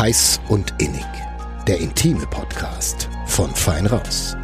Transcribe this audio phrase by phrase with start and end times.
[0.00, 1.04] Heiß und Innig.
[1.68, 4.34] Der intime Podcast von Fein Raus.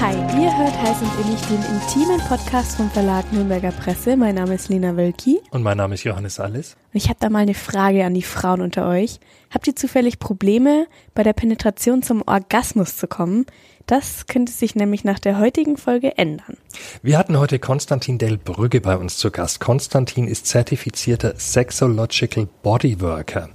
[0.00, 4.16] Hi, ihr hört Heiß und Innig, den intimen Podcast vom Verlag Nürnberger Presse.
[4.16, 5.40] Mein Name ist Lena Wölki.
[5.52, 6.76] Und mein Name ist Johannes Alles.
[6.92, 9.20] Und ich habe da mal eine Frage an die Frauen unter euch.
[9.50, 13.46] Habt ihr zufällig Probleme, bei der Penetration zum Orgasmus zu kommen?
[13.86, 16.56] Das könnte sich nämlich nach der heutigen Folge ändern.
[17.02, 19.60] Wir hatten heute Konstantin Del Brügge bei uns zu Gast.
[19.60, 23.48] Konstantin ist zertifizierter Sexological Bodyworker.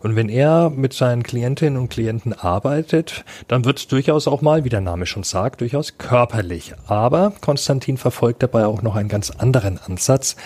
[0.00, 4.64] Und wenn er mit seinen Klientinnen und Klienten arbeitet, dann wird es durchaus auch mal,
[4.64, 5.96] wie der Name schon sagt, durchaus
[6.28, 6.74] körperlich.
[6.86, 10.36] Aber Konstantin verfolgt dabei auch noch einen ganz anderen Ansatz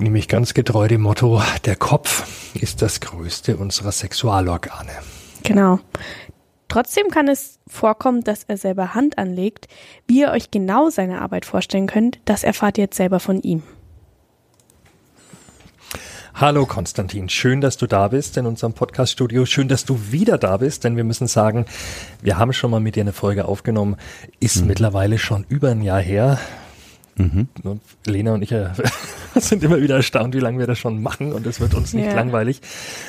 [0.00, 4.92] nämlich ganz getreu dem Motto, der Kopf ist das größte unserer Sexualorgane.
[5.42, 5.80] Genau.
[6.68, 9.68] Trotzdem kann es vorkommen, dass er selber Hand anlegt.
[10.06, 13.62] Wie ihr euch genau seine Arbeit vorstellen könnt, das erfahrt ihr jetzt selber von ihm.
[16.40, 19.44] Hallo Konstantin, schön, dass du da bist in unserem Podcaststudio.
[19.44, 21.66] Schön, dass du wieder da bist, denn wir müssen sagen,
[22.22, 23.96] wir haben schon mal mit dir eine Folge aufgenommen,
[24.38, 24.68] ist mhm.
[24.68, 26.38] mittlerweile schon über ein Jahr her.
[27.18, 27.48] Mhm.
[28.06, 28.68] Lena und ich äh,
[29.34, 32.06] sind immer wieder erstaunt, wie lange wir das schon machen und es wird uns nicht
[32.06, 32.14] ja.
[32.14, 32.60] langweilig.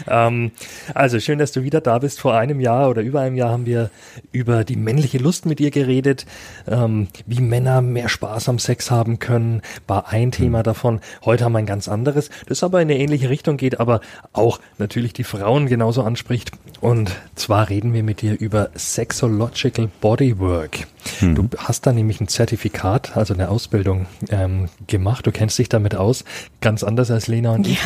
[0.07, 0.51] Ähm,
[0.93, 2.19] also schön, dass du wieder da bist.
[2.19, 3.89] Vor einem Jahr oder über einem Jahr haben wir
[4.31, 6.25] über die männliche Lust mit dir geredet,
[6.67, 10.63] ähm, wie Männer mehr Spaß am Sex haben können, war ein Thema mhm.
[10.63, 10.99] davon.
[11.23, 14.01] Heute haben wir ein ganz anderes, das aber in eine ähnliche Richtung geht, aber
[14.33, 16.51] auch natürlich die Frauen genauso anspricht.
[16.81, 20.87] Und zwar reden wir mit dir über Sexological Bodywork.
[21.21, 21.35] Mhm.
[21.35, 23.98] Du hast da nämlich ein Zertifikat, also eine Ausbildung
[24.29, 25.25] ähm, gemacht.
[25.25, 26.23] Du kennst dich damit aus.
[26.61, 27.79] Ganz anders als Lena und ich.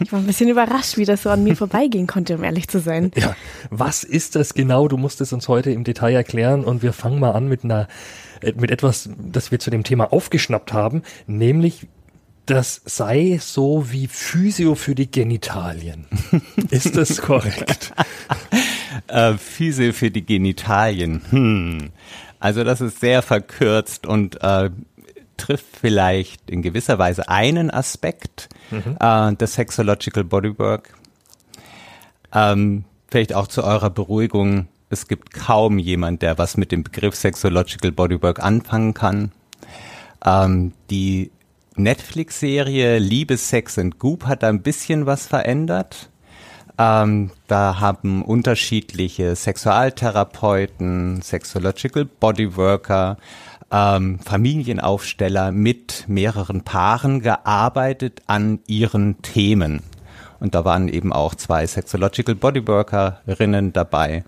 [0.00, 2.80] Ich war ein bisschen überrascht, wie das so an mir vorbeigehen konnte, um ehrlich zu
[2.80, 3.10] sein.
[3.16, 3.36] Ja.
[3.70, 4.88] Was ist das genau?
[4.88, 7.88] Du musst es uns heute im Detail erklären und wir fangen mal an mit einer,
[8.42, 11.86] äh, mit etwas, das wir zu dem Thema aufgeschnappt haben, nämlich
[12.46, 16.06] das sei so wie Physio für die Genitalien.
[16.70, 17.92] Ist das korrekt?
[19.06, 21.22] äh, Physio für die Genitalien.
[21.30, 21.90] Hm.
[22.40, 24.70] Also das ist sehr verkürzt und äh,
[25.40, 28.96] trifft vielleicht in gewisser Weise einen Aspekt mhm.
[29.00, 30.94] äh, des Sexological Bodywork.
[32.32, 34.68] Ähm, vielleicht auch zu eurer Beruhigung.
[34.90, 39.32] Es gibt kaum jemand, der was mit dem Begriff Sexological Bodywork anfangen kann.
[40.24, 41.30] Ähm, die
[41.76, 46.10] Netflix-Serie Liebe, Sex and Goop hat da ein bisschen was verändert.
[46.76, 53.16] Ähm, da haben unterschiedliche Sexualtherapeuten, Sexological Bodyworker,
[53.70, 59.82] ähm, Familienaufsteller mit mehreren Paaren gearbeitet an ihren Themen.
[60.40, 64.24] Und da waren eben auch zwei Sexological Bodyworkerinnen dabei.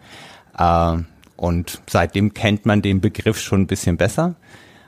[0.56, 0.97] Äh,
[1.36, 4.36] und seitdem kennt man den Begriff schon ein bisschen besser.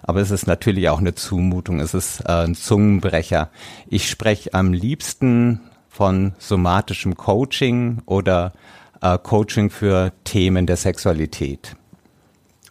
[0.03, 3.49] Aber es ist natürlich auch eine Zumutung, es ist äh, ein Zungenbrecher.
[3.89, 8.53] Ich spreche am liebsten von somatischem Coaching oder
[9.01, 11.75] äh, Coaching für Themen der Sexualität.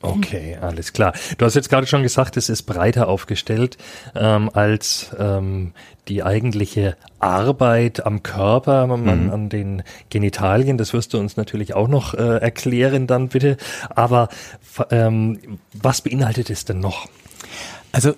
[0.04, 1.14] Okay, alles klar.
[1.38, 3.78] Du hast jetzt gerade schon gesagt, es ist breiter aufgestellt
[4.16, 5.72] ähm, als ähm,
[6.10, 9.32] die eigentliche Arbeit am Körper, man, mhm.
[9.32, 10.78] an den Genitalien.
[10.78, 13.56] Das wirst du uns natürlich auch noch äh, erklären dann bitte.
[13.96, 14.28] Aber
[14.92, 15.40] ähm,
[15.72, 17.08] was beinhaltet es denn noch?
[17.94, 18.14] Also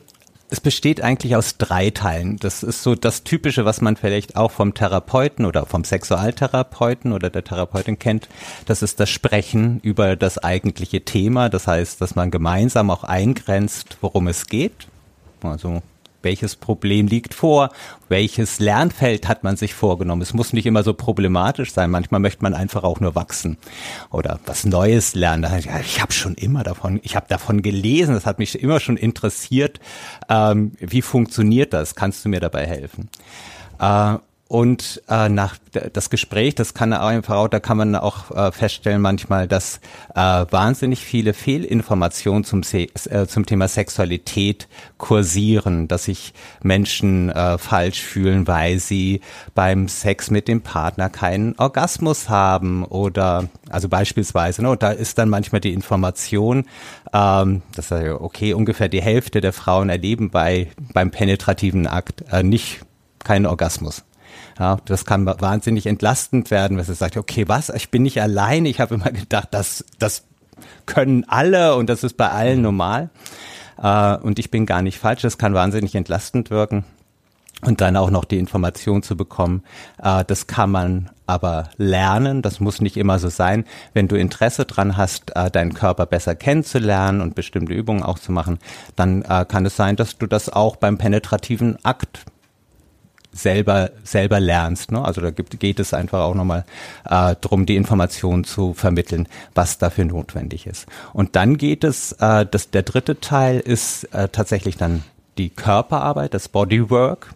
[0.55, 2.37] es besteht eigentlich aus drei Teilen.
[2.37, 7.29] Das ist so das Typische, was man vielleicht auch vom Therapeuten oder vom Sexualtherapeuten oder
[7.29, 8.29] der Therapeutin kennt.
[8.65, 11.49] Das ist das Sprechen über das eigentliche Thema.
[11.49, 14.87] Das heißt, dass man gemeinsam auch eingrenzt, worum es geht.
[15.43, 15.81] Also
[16.25, 17.69] welches Problem liegt vor,
[18.09, 20.21] welches Lernfeld hat man sich vorgenommen.
[20.21, 23.57] Es muss nicht immer so problematisch sein, manchmal möchte man einfach auch nur wachsen
[24.11, 25.43] oder was Neues lernen.
[25.43, 28.97] Ja, ich habe schon immer davon, ich habe davon gelesen, das hat mich immer schon
[28.97, 29.79] interessiert.
[30.27, 31.95] Ähm, wie funktioniert das?
[31.95, 33.09] Kannst du mir dabei helfen?
[33.79, 34.17] Äh,
[34.47, 35.57] und äh, nach
[35.91, 39.79] das Gespräch, das kann einfach auch, da kann man auch äh, feststellen manchmal, dass
[40.13, 44.67] äh, wahnsinnig viele Fehlinformationen zum, Se äh, zum Thema Sexualität
[44.99, 49.21] kursieren, dass sich Menschen äh, falsch fühlen, weil sie
[49.55, 55.17] beim Sex mit dem Partner keinen Orgasmus haben oder also beispielsweise, ne, und da ist
[55.17, 56.65] dann manchmal die Information,
[57.13, 62.81] ähm, dass okay ungefähr die Hälfte der Frauen erleben bei beim penetrativen Akt äh, nicht
[63.23, 64.03] keinen Orgasmus.
[64.59, 68.65] Ja, das kann wahnsinnig entlastend werden, wenn sie sagt, okay, was, ich bin nicht allein.
[68.65, 70.23] Ich habe immer gedacht, das, das
[70.85, 73.09] können alle und das ist bei allen normal.
[73.81, 75.21] Äh, und ich bin gar nicht falsch.
[75.21, 76.85] Das kann wahnsinnig entlastend wirken.
[77.61, 79.63] Und dann auch noch die Information zu bekommen,
[80.01, 83.65] äh, das kann man aber lernen, das muss nicht immer so sein.
[83.93, 88.31] Wenn du Interesse dran hast, äh, deinen Körper besser kennenzulernen und bestimmte Übungen auch zu
[88.31, 88.59] machen,
[88.95, 92.25] dann äh, kann es sein, dass du das auch beim penetrativen Akt
[93.35, 94.91] selber selber lernst.
[94.91, 95.03] Ne?
[95.03, 96.65] Also da gibt, geht es einfach auch nochmal
[97.03, 100.87] äh, darum, die Informationen zu vermitteln, was dafür notwendig ist.
[101.13, 105.03] Und dann geht es, äh, das, der dritte Teil ist äh, tatsächlich dann
[105.37, 107.33] die Körperarbeit, das Bodywork.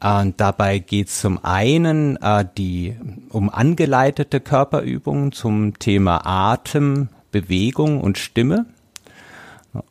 [0.00, 2.96] Und dabei geht es zum einen äh, die
[3.30, 8.66] um angeleitete Körperübungen zum Thema Atem, Bewegung und Stimme.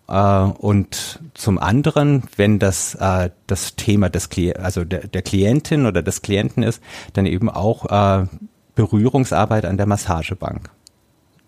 [0.07, 5.85] Äh, und zum anderen, wenn das äh, das Thema des Kli also der, der Klientin
[5.85, 6.81] oder des Klienten ist,
[7.13, 8.25] dann eben auch äh,
[8.75, 10.69] Berührungsarbeit an der Massagebank.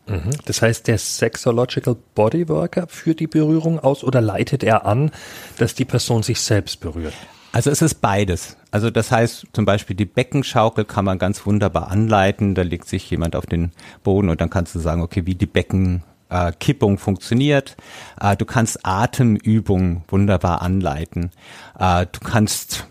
[0.07, 0.31] Mhm.
[0.45, 5.11] Das heißt, der Sexological Bodyworker führt die Berührung aus oder leitet er an,
[5.57, 7.13] dass die Person sich selbst berührt?
[7.51, 8.57] Also es ist beides.
[8.71, 12.55] Also das heißt zum Beispiel die Beckenschaukel kann man ganz wunderbar anleiten.
[12.55, 13.71] Da legt sich jemand auf den
[14.03, 17.77] Boden und dann kannst du sagen, okay, wie die Beckenkippung äh, funktioniert.
[18.19, 21.31] Äh, du kannst Atemübungen wunderbar anleiten.
[21.79, 22.87] Äh, du kannst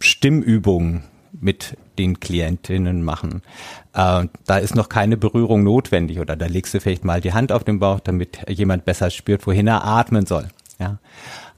[0.00, 1.04] Stimmübungen
[1.40, 3.42] mit den Klientinnen machen.
[3.94, 7.52] Äh, da ist noch keine Berührung notwendig oder da legst du vielleicht mal die Hand
[7.52, 10.48] auf den Bauch, damit jemand besser spürt, wohin er atmen soll.
[10.78, 10.98] Ja.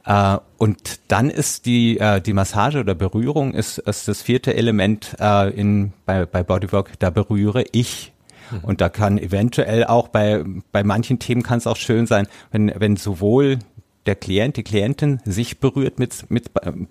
[0.05, 5.17] Äh, und dann ist die, äh, die Massage oder Berührung ist, ist das vierte Element
[5.20, 8.12] äh, in, bei, bei Bodywork, da berühre ich.
[8.50, 8.58] Mhm.
[8.62, 12.73] Und da kann eventuell auch bei, bei manchen Themen kann es auch schön sein, wenn,
[12.76, 13.58] wenn sowohl
[14.06, 16.50] der Klient, die Klientin sich berührt mit, mit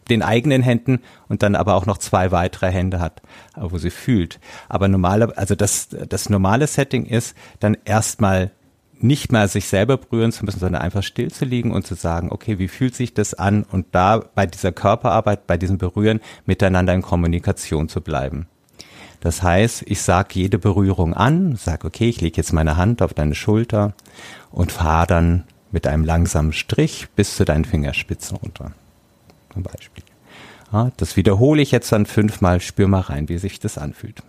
[0.10, 3.22] den eigenen Händen und dann aber auch noch zwei weitere Hände hat,
[3.56, 4.40] wo sie fühlt.
[4.68, 8.52] Aber normale, also das, das normale Setting ist dann erstmal
[9.02, 12.32] nicht mal sich selber berühren zu müssen, sondern einfach still zu liegen und zu sagen,
[12.32, 13.64] okay, wie fühlt sich das an?
[13.64, 18.48] Und da bei dieser Körperarbeit, bei diesem Berühren miteinander in Kommunikation zu bleiben.
[19.22, 23.14] Das heißt, ich sage jede Berührung an, sage, okay, ich lege jetzt meine Hand auf
[23.14, 23.94] deine Schulter
[24.52, 28.72] und fahre dann mit einem langsamen Strich bis zu deinen Fingerspitzen runter.
[29.54, 30.04] Zum Beispiel.
[30.72, 34.22] Ja, das wiederhole ich jetzt dann fünfmal, spür mal rein, wie sich das anfühlt.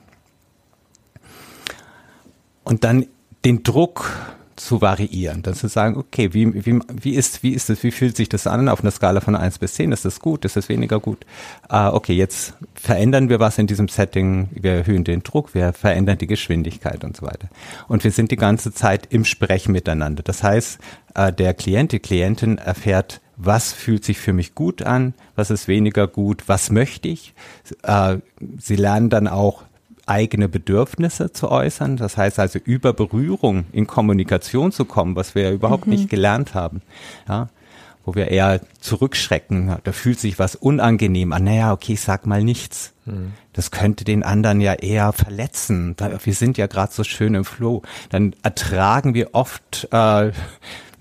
[2.65, 3.07] Und dann
[3.45, 4.19] den Druck
[4.61, 8.17] zu variieren, dann zu sagen, okay, wie, wie, wie ist, wie ist das, wie fühlt
[8.17, 9.91] sich das an auf einer Skala von eins bis zehn?
[9.91, 10.45] Ist das gut?
[10.45, 11.25] Ist das weniger gut?
[11.69, 16.19] Äh, okay, jetzt verändern wir was in diesem Setting, wir erhöhen den Druck, wir verändern
[16.19, 17.49] die Geschwindigkeit und so weiter.
[17.89, 20.23] Und wir sind die ganze Zeit im Sprechen miteinander.
[20.23, 20.79] Das heißt,
[21.15, 25.67] äh, der Klient, die Klientin erfährt, was fühlt sich für mich gut an, was ist
[25.69, 27.35] weniger gut, was möchte ich.
[27.83, 28.19] Äh,
[28.59, 29.63] sie lernen dann auch
[30.11, 31.97] eigene Bedürfnisse zu äußern.
[31.97, 35.93] Das heißt also über Berührung in Kommunikation zu kommen, was wir ja überhaupt mhm.
[35.93, 36.83] nicht gelernt haben.
[37.29, 37.49] Ja,
[38.05, 39.77] wo wir eher zurückschrecken.
[39.85, 41.45] Da fühlt sich was unangenehm an.
[41.45, 42.93] Naja, okay, ich sag mal nichts.
[43.05, 43.33] Mhm.
[43.53, 45.95] Das könnte den anderen ja eher verletzen.
[46.25, 47.83] Wir sind ja gerade so schön im Flow.
[48.09, 50.33] Dann ertragen wir oft, äh,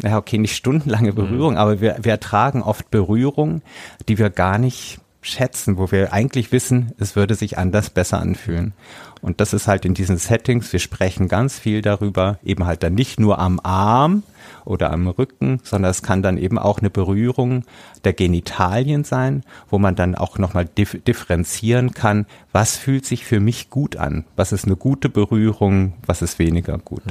[0.02, 1.16] naja, okay, nicht stundenlange mhm.
[1.16, 1.60] Berührung, mhm.
[1.60, 3.62] aber wir, wir ertragen oft Berührung,
[4.08, 8.74] die wir gar nicht schätzen, wo wir eigentlich wissen, es würde sich anders besser anfühlen.
[9.22, 12.94] Und das ist halt in diesen Settings, wir sprechen ganz viel darüber, eben halt dann
[12.94, 14.24] nicht nur am Arm
[14.64, 17.66] oder am Rücken, sondern es kann dann eben auch eine Berührung
[18.06, 23.42] der Genitalien sein, wo man dann auch nochmal dif differenzieren kann, was fühlt sich für
[23.42, 27.04] mich gut an, was ist eine gute Berührung, was ist weniger gut.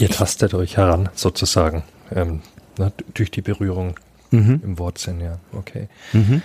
[0.00, 2.40] Ihr tastet euch heran, sozusagen, ähm,
[2.76, 3.94] ne, durch die Berührung
[4.32, 4.60] mhm.
[4.64, 5.88] im Wortsinn, ja, okay.
[6.12, 6.42] Mhm.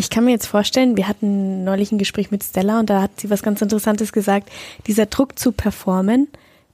[0.00, 3.18] Ich kann mir jetzt vorstellen, wir hatten neulich ein Gespräch mit Stella und da hat
[3.20, 4.48] sie was ganz Interessantes gesagt.
[4.86, 6.28] Dieser Druck zu performen,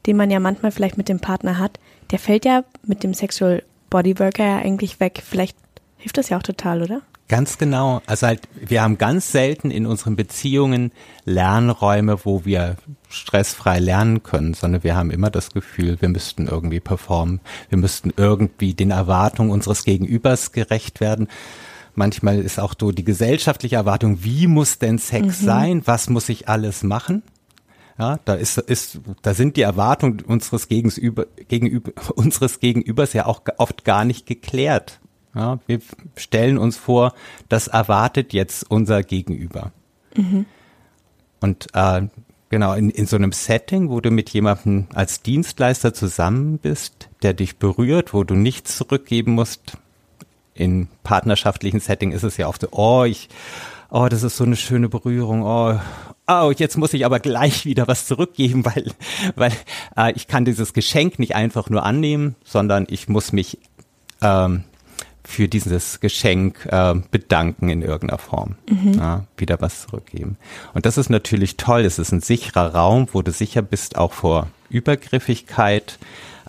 [0.04, 3.62] den man ja manchmal vielleicht mit dem Partner hat, der fällt ja mit dem Sexual
[3.88, 5.22] Bodyworker ja eigentlich weg.
[5.24, 5.56] Vielleicht
[5.96, 7.00] hilft das ja auch total, oder?
[7.28, 8.02] Ganz genau.
[8.04, 10.92] Also halt, wir haben ganz selten in unseren Beziehungen
[11.24, 12.76] Lernräume, wo wir
[13.08, 17.40] stressfrei lernen können, sondern wir haben immer das Gefühl, wir müssten irgendwie performen,
[17.70, 21.28] wir müssten irgendwie den Erwartungen unseres Gegenübers gerecht werden.
[21.94, 25.46] Manchmal ist auch so die gesellschaftliche Erwartung, wie muss denn Sex mhm.
[25.46, 25.82] sein?
[25.84, 27.22] Was muss ich alles machen?
[27.98, 33.42] Ja, da ist, ist, da sind die Erwartungen unseres Gegenüber, gegenüber, unseres Gegenübers ja auch
[33.58, 35.00] oft gar nicht geklärt.
[35.34, 35.80] Ja, wir
[36.16, 37.12] stellen uns vor,
[37.48, 39.72] das erwartet jetzt unser Gegenüber.
[40.16, 40.46] Mhm.
[41.40, 42.02] Und äh,
[42.50, 47.34] genau, in, in so einem Setting, wo du mit jemandem als Dienstleister zusammen bist, der
[47.34, 49.76] dich berührt, wo du nichts zurückgeben musst,
[50.54, 53.28] in partnerschaftlichen Setting ist es ja oft so, oh, ich,
[53.90, 55.78] oh, das ist so eine schöne Berührung, oh,
[56.26, 58.92] oh, jetzt muss ich aber gleich wieder was zurückgeben, weil,
[59.34, 59.52] weil
[59.96, 63.58] äh, ich kann dieses Geschenk nicht einfach nur annehmen, sondern ich muss mich
[64.22, 64.64] ähm,
[65.24, 68.56] für dieses Geschenk äh, bedanken in irgendeiner Form.
[68.68, 68.92] Mhm.
[68.94, 70.36] Ja, wieder was zurückgeben.
[70.74, 71.80] Und das ist natürlich toll.
[71.82, 75.98] Es ist ein sicherer Raum, wo du sicher bist, auch vor Übergriffigkeit.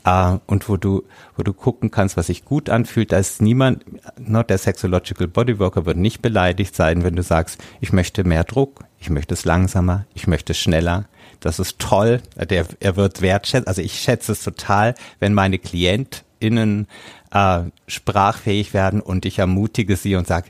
[0.05, 1.03] Äh, und wo du,
[1.35, 3.11] wo du gucken kannst, was sich gut anfühlt.
[3.11, 3.83] Da ist niemand,
[4.19, 8.85] not der Sexological Bodyworker wird nicht beleidigt sein, wenn du sagst, ich möchte mehr Druck,
[8.99, 11.05] ich möchte es langsamer, ich möchte es schneller.
[11.41, 12.21] Das ist toll.
[12.49, 13.67] Der, er wird wertschätzen.
[13.67, 16.87] Also ich schätze es total, wenn meine KlientInnen
[17.31, 20.49] äh, sprachfähig werden und ich ermutige sie und sage,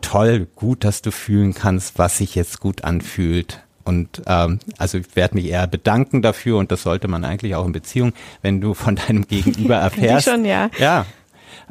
[0.00, 3.62] toll, gut, dass du fühlen kannst, was sich jetzt gut anfühlt.
[3.84, 7.66] Und ähm, also ich werde mich eher bedanken dafür und das sollte man eigentlich auch
[7.66, 8.12] in Beziehung,
[8.42, 10.28] wenn du von deinem Gegenüber erfährst.
[10.28, 10.70] schon, ja.
[10.78, 11.06] Ja.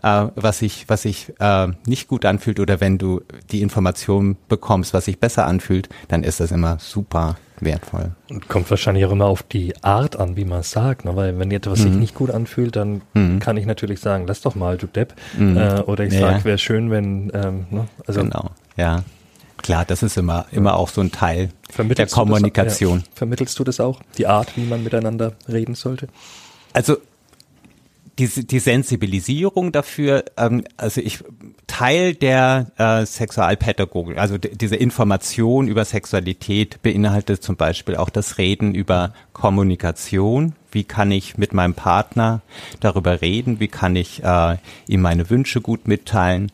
[0.02, 4.94] Äh, was sich was sich äh, nicht gut anfühlt oder wenn du die Information bekommst,
[4.94, 8.12] was sich besser anfühlt, dann ist das immer super wertvoll.
[8.30, 11.06] Und kommt wahrscheinlich auch immer auf die Art an, wie man es sagt.
[11.06, 11.16] Ne?
[11.16, 11.84] Weil wenn etwas mhm.
[11.84, 13.40] sich nicht gut anfühlt, dann mhm.
[13.40, 15.14] kann ich natürlich sagen, lass doch mal, du Depp.
[15.38, 15.58] Mhm.
[15.58, 16.20] Äh, oder ich ja.
[16.20, 17.88] sage, wäre schön, wenn, ähm, ne?
[18.06, 19.04] also genau, ja.
[19.64, 23.00] Klar, das ist immer, immer auch so ein Teil der Kommunikation.
[23.00, 23.12] Das, ja.
[23.16, 24.02] Vermittelst du das auch?
[24.18, 26.10] Die Art, wie man miteinander reden sollte?
[26.74, 26.98] Also
[28.20, 31.24] die, die Sensibilisierung dafür, ähm, also ich
[31.66, 38.76] Teil der äh, Sexualpädagogik, also diese Information über Sexualität beinhaltet zum Beispiel auch das Reden
[38.76, 40.54] über Kommunikation.
[40.72, 42.42] Wie kann ich mit meinem Partner
[42.80, 43.60] darüber reden?
[43.60, 46.52] Wie kann ich äh, ihm meine Wünsche gut mitteilen?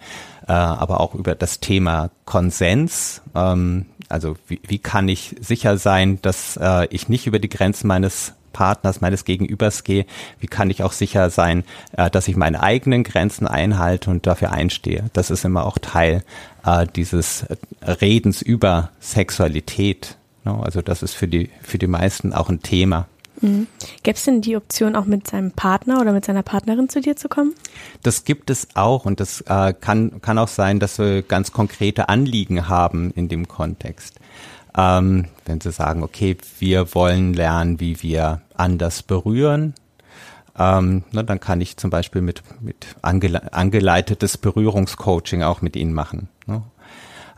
[0.49, 3.21] Äh, aber auch über das Thema Konsens.
[3.35, 7.85] Ähm, also wie, wie kann ich sicher sein, dass äh, ich nicht über die Grenzen
[7.85, 10.07] meines Partners, meines Gegenübers gehe,
[10.39, 11.63] wie kann ich auch sicher sein,
[11.95, 15.11] äh, dass ich meine eigenen Grenzen einhalte und dafür einstehe.
[15.13, 16.23] Das ist immer auch Teil
[16.65, 17.45] äh, dieses
[17.83, 20.17] Redens über Sexualität.
[20.45, 20.59] Ne?
[20.63, 23.05] Also das ist für die, für die meisten auch ein Thema.
[23.41, 23.67] Mhm.
[24.03, 27.15] Gäbe es denn die Option, auch mit seinem Partner oder mit seiner Partnerin zu dir
[27.15, 27.53] zu kommen?
[28.03, 32.09] Das gibt es auch und das äh, kann, kann auch sein, dass wir ganz konkrete
[32.09, 34.19] Anliegen haben in dem Kontext.
[34.77, 39.73] Ähm, wenn Sie sagen, okay, wir wollen lernen, wie wir anders berühren,
[40.57, 45.93] ähm, na, dann kann ich zum Beispiel mit, mit angele angeleitetes Berührungscoaching auch mit Ihnen
[45.93, 46.27] machen.
[46.45, 46.61] Ne?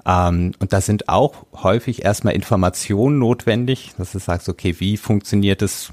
[0.06, 5.62] Ähm, und da sind auch häufig erstmal Informationen notwendig, dass du sagst, okay, wie funktioniert
[5.62, 5.92] es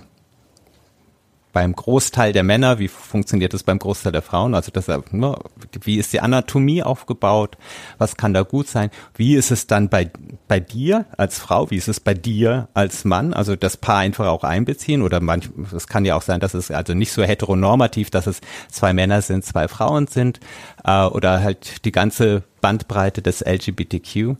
[1.52, 4.54] beim Großteil der Männer, wie funktioniert das beim Großteil der Frauen?
[4.54, 5.36] Also das, ne,
[5.82, 7.56] wie ist die Anatomie aufgebaut?
[7.96, 8.90] Was kann da gut sein?
[9.16, 10.10] Wie ist es dann bei,
[10.46, 11.70] bei dir als Frau?
[11.70, 13.32] Wie ist es bei dir als Mann?
[13.32, 16.70] Also das Paar einfach auch einbeziehen oder manch, es kann ja auch sein, dass es
[16.70, 18.40] also nicht so heteronormativ, dass es
[18.70, 20.40] zwei Männer sind, zwei Frauen sind
[20.84, 24.36] äh, oder halt die ganze Bandbreite des LGBTQ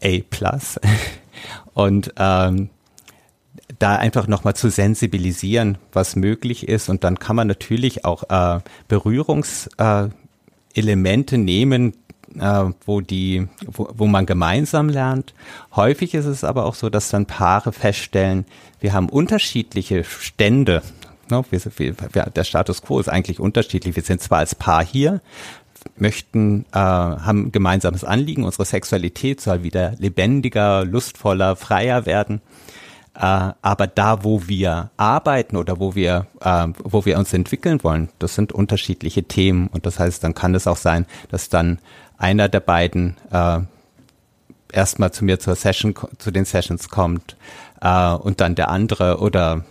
[0.00, 0.60] äh, A+.
[1.74, 2.68] Und ähm,
[3.82, 6.88] da einfach nochmal zu sensibilisieren, was möglich ist.
[6.88, 11.94] Und dann kann man natürlich auch äh, Berührungselemente äh, nehmen,
[12.38, 15.34] äh, wo die, wo, wo man gemeinsam lernt.
[15.74, 18.44] Häufig ist es aber auch so, dass dann Paare feststellen,
[18.80, 20.82] wir haben unterschiedliche Stände.
[21.28, 21.44] Ne?
[21.50, 21.60] Wir,
[22.12, 23.96] wir, der Status quo ist eigentlich unterschiedlich.
[23.96, 25.20] Wir sind zwar als Paar hier,
[25.96, 32.40] möchten, äh, haben gemeinsames Anliegen, unsere Sexualität soll wieder lebendiger, lustvoller, freier werden.
[33.14, 38.08] Äh, aber da, wo wir arbeiten oder wo wir, äh, wo wir uns entwickeln wollen,
[38.18, 39.68] das sind unterschiedliche Themen.
[39.68, 41.78] Und das heißt, dann kann es auch sein, dass dann
[42.16, 43.60] einer der beiden äh,
[44.72, 47.36] erstmal zu mir zur Session, zu den Sessions kommt
[47.80, 49.64] und dann der andere oder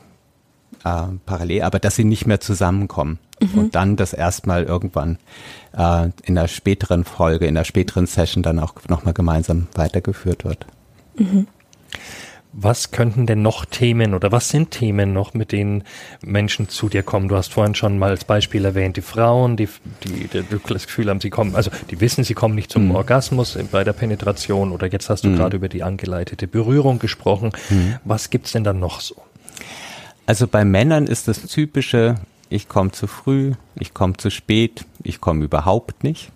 [1.25, 3.19] parallel, aber dass sie nicht mehr zusammenkommen.
[3.39, 3.57] Mhm.
[3.57, 5.17] Und dann das erstmal irgendwann
[6.23, 10.65] in der späteren Folge, in der späteren Session dann auch nochmal gemeinsam weitergeführt wird.
[11.15, 11.47] Mhm.
[12.53, 15.83] Was könnten denn noch Themen oder was sind Themen noch, mit denen
[16.21, 17.29] Menschen zu dir kommen?
[17.29, 19.69] Du hast vorhin schon mal als Beispiel erwähnt, die Frauen, die,
[20.03, 22.95] die, die das Gefühl haben, sie kommen, also die wissen, sie kommen nicht zum mhm.
[22.95, 25.37] Orgasmus bei der Penetration oder jetzt hast du mhm.
[25.37, 27.51] gerade über die angeleitete Berührung gesprochen.
[27.69, 27.95] Mhm.
[28.03, 29.15] Was gibt's denn dann noch so?
[30.25, 32.15] Also bei Männern ist das typische,
[32.49, 36.31] ich komme zu früh, ich komme zu spät, ich komme überhaupt nicht.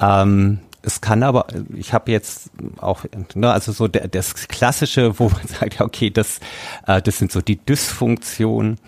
[0.00, 5.28] Ähm, es kann aber, ich habe jetzt auch, ne, also so der, das Klassische, wo
[5.28, 6.40] man sagt, ja, okay, das,
[6.86, 8.78] äh, das sind so die Dysfunktionen.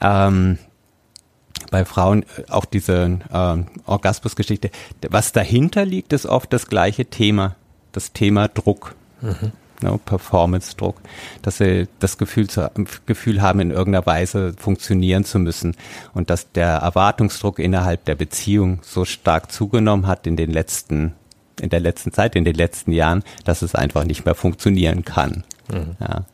[0.00, 0.58] Ähm,
[1.70, 3.56] bei Frauen äh, auch diese äh,
[3.86, 4.70] Orgasmusgeschichte.
[5.10, 7.56] Was dahinter liegt, ist oft das gleiche Thema,
[7.92, 8.94] das Thema Druck.
[9.20, 9.52] Mhm.
[9.80, 11.00] Ne, Performance-Druck,
[11.42, 12.70] dass sie das Gefühl, zu,
[13.04, 15.76] Gefühl haben, in irgendeiner Weise funktionieren zu müssen
[16.14, 21.14] und dass der Erwartungsdruck innerhalb der Beziehung so stark zugenommen hat in den letzten
[21.62, 25.44] in der letzten Zeit, in den letzten Jahren, dass es einfach nicht mehr funktionieren kann.
[25.72, 25.96] Mhm.
[26.00, 26.24] Ja.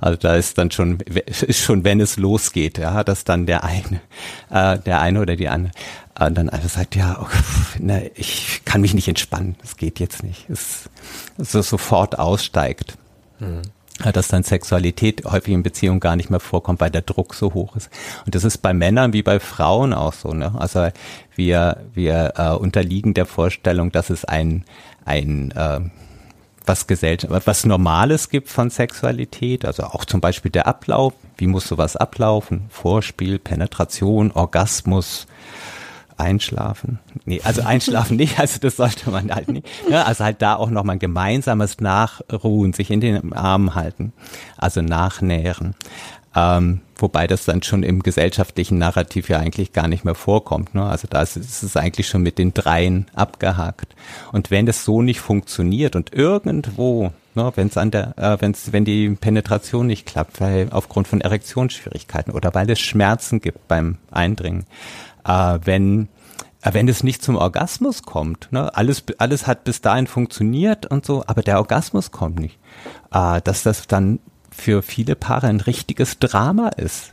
[0.00, 4.00] Also da ist dann schon, ist schon, wenn es losgeht, ja, dass dann der eine,
[4.50, 5.72] äh, der eine oder die andere
[6.18, 7.26] äh, dann einfach sagt, ja, oh,
[7.78, 10.88] ne, ich kann mich nicht entspannen, es geht jetzt nicht, es,
[11.38, 12.96] es sofort aussteigt.
[13.40, 13.62] Mhm.
[14.12, 17.76] Dass dann Sexualität häufig in Beziehungen gar nicht mehr vorkommt, weil der Druck so hoch
[17.76, 17.90] ist.
[18.26, 20.32] Und das ist bei Männern wie bei Frauen auch so.
[20.32, 20.52] Ne?
[20.58, 20.88] Also
[21.34, 24.64] wir, wir äh, unterliegen der Vorstellung, dass es ein,
[25.04, 25.80] ein äh,
[26.66, 31.68] was Gesellschaft, was Normales gibt von Sexualität, also auch zum Beispiel der Ablauf, wie muss
[31.68, 32.66] sowas ablaufen?
[32.68, 35.26] Vorspiel, Penetration, Orgasmus,
[36.16, 36.98] Einschlafen.
[37.24, 39.66] Nee, also einschlafen nicht, also das sollte man halt nicht.
[39.88, 44.12] Ja, also halt da auch nochmal ein gemeinsames Nachruhen, sich in den Armen halten,
[44.56, 45.74] also nachnähren.
[46.36, 50.74] Ähm, wobei das dann schon im gesellschaftlichen Narrativ ja eigentlich gar nicht mehr vorkommt.
[50.74, 50.84] Ne?
[50.84, 53.94] Also da ist, ist es eigentlich schon mit den Dreien abgehakt.
[54.32, 58.72] Und wenn das so nicht funktioniert und irgendwo, ne, wenn es an der, äh, wenn's,
[58.72, 63.96] wenn die Penetration nicht klappt, weil aufgrund von Erektionsschwierigkeiten oder weil es Schmerzen gibt beim
[64.10, 64.66] Eindringen,
[65.26, 66.08] äh, wenn
[66.62, 71.06] äh, wenn es nicht zum Orgasmus kommt, ne, alles, alles hat bis dahin funktioniert und
[71.06, 72.58] so, aber der Orgasmus kommt nicht,
[73.12, 74.18] äh, dass das dann
[74.50, 77.10] für viele Paare ein richtiges Drama ist.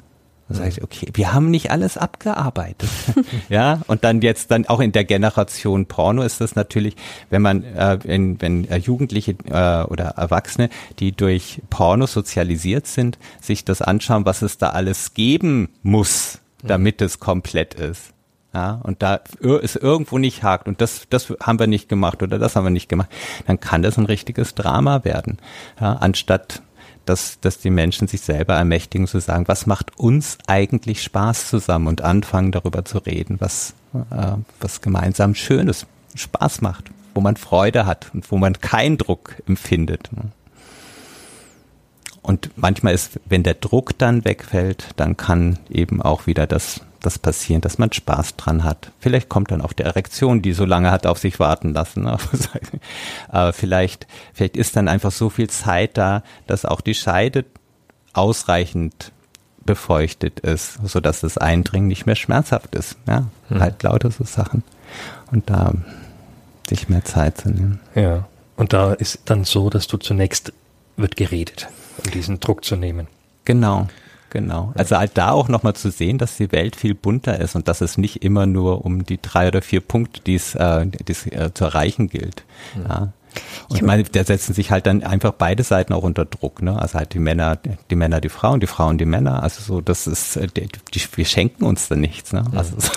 [0.49, 2.89] Da sage ich, okay, wir haben nicht alles abgearbeitet.
[3.49, 6.95] ja, und dann jetzt dann auch in der Generation Porno ist das natürlich,
[7.29, 13.17] wenn man, äh, wenn, wenn äh, Jugendliche äh, oder Erwachsene, die durch Porno sozialisiert sind,
[13.39, 18.13] sich das anschauen, was es da alles geben muss, damit es komplett ist.
[18.53, 22.37] Ja, und da es irgendwo nicht hakt und das, das haben wir nicht gemacht oder
[22.37, 23.09] das haben wir nicht gemacht,
[23.47, 25.39] dann kann das ein richtiges Drama werden.
[25.81, 26.61] Ja, anstatt
[27.05, 31.87] dass, dass die Menschen sich selber ermächtigen zu sagen, was macht uns eigentlich Spaß zusammen
[31.87, 37.85] und anfangen darüber zu reden, was, äh, was gemeinsam Schönes, Spaß macht, wo man Freude
[37.85, 40.09] hat und wo man keinen Druck empfindet.
[42.23, 47.19] Und manchmal ist, wenn der Druck dann wegfällt, dann kann eben auch wieder das das
[47.19, 48.91] passieren, dass man Spaß dran hat.
[48.99, 52.07] Vielleicht kommt dann auch die Erektion, die so lange hat auf sich warten lassen.
[53.27, 57.45] Aber vielleicht, vielleicht ist dann einfach so viel Zeit da, dass auch die Scheide
[58.13, 59.11] ausreichend
[59.65, 62.97] befeuchtet ist, so dass das Eindringen nicht mehr schmerzhaft ist.
[63.07, 63.59] Ja, hm.
[63.59, 64.63] halt lauter so Sachen.
[65.31, 65.73] Und da
[66.67, 67.79] sich mehr Zeit zu nehmen.
[67.95, 68.27] Ja.
[68.55, 70.53] Und da ist dann so, dass du zunächst
[70.95, 73.07] wird geredet, um diesen Druck zu nehmen.
[73.45, 73.87] Genau.
[74.33, 74.73] Genau.
[74.75, 77.81] Also halt da auch nochmal zu sehen, dass die Welt viel bunter ist und dass
[77.81, 81.51] es nicht immer nur um die drei oder vier Punkte, die es äh, die's, äh,
[81.53, 82.43] zu erreichen gilt.
[82.75, 82.83] Mhm.
[82.89, 83.13] Ja.
[83.69, 86.79] Und ich meine, da setzen sich halt dann einfach beide Seiten auch unter Druck, ne?
[86.79, 89.43] Also halt die Männer, die Männer, die Frauen, die Frauen, die Männer.
[89.43, 92.43] Also so, das ist, äh, die, die, wir schenken uns da nichts, ne?
[92.53, 92.91] Also so,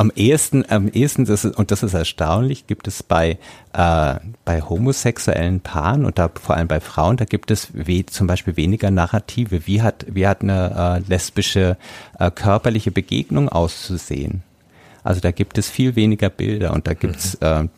[0.00, 3.36] am ehesten, am ehesten, das ist, und das ist erstaunlich, gibt es bei,
[3.74, 4.14] äh,
[4.46, 8.56] bei homosexuellen Paaren und da vor allem bei Frauen, da gibt es we zum Beispiel
[8.56, 9.66] weniger Narrative.
[9.66, 11.76] Wie hat, wie hat eine äh, lesbische
[12.18, 14.42] äh, körperliche Begegnung auszusehen?
[15.04, 17.68] Also da gibt es viel weniger Bilder und da gibt's mhm.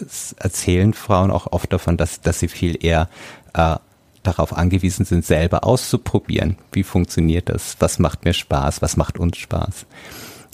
[0.00, 0.04] äh,
[0.38, 3.08] erzählen Frauen auch oft davon, dass, dass sie viel eher
[3.52, 3.76] äh,
[4.24, 6.56] darauf angewiesen sind, selber auszuprobieren.
[6.72, 7.76] Wie funktioniert das?
[7.78, 8.82] Was macht mir Spaß?
[8.82, 9.86] Was macht uns Spaß?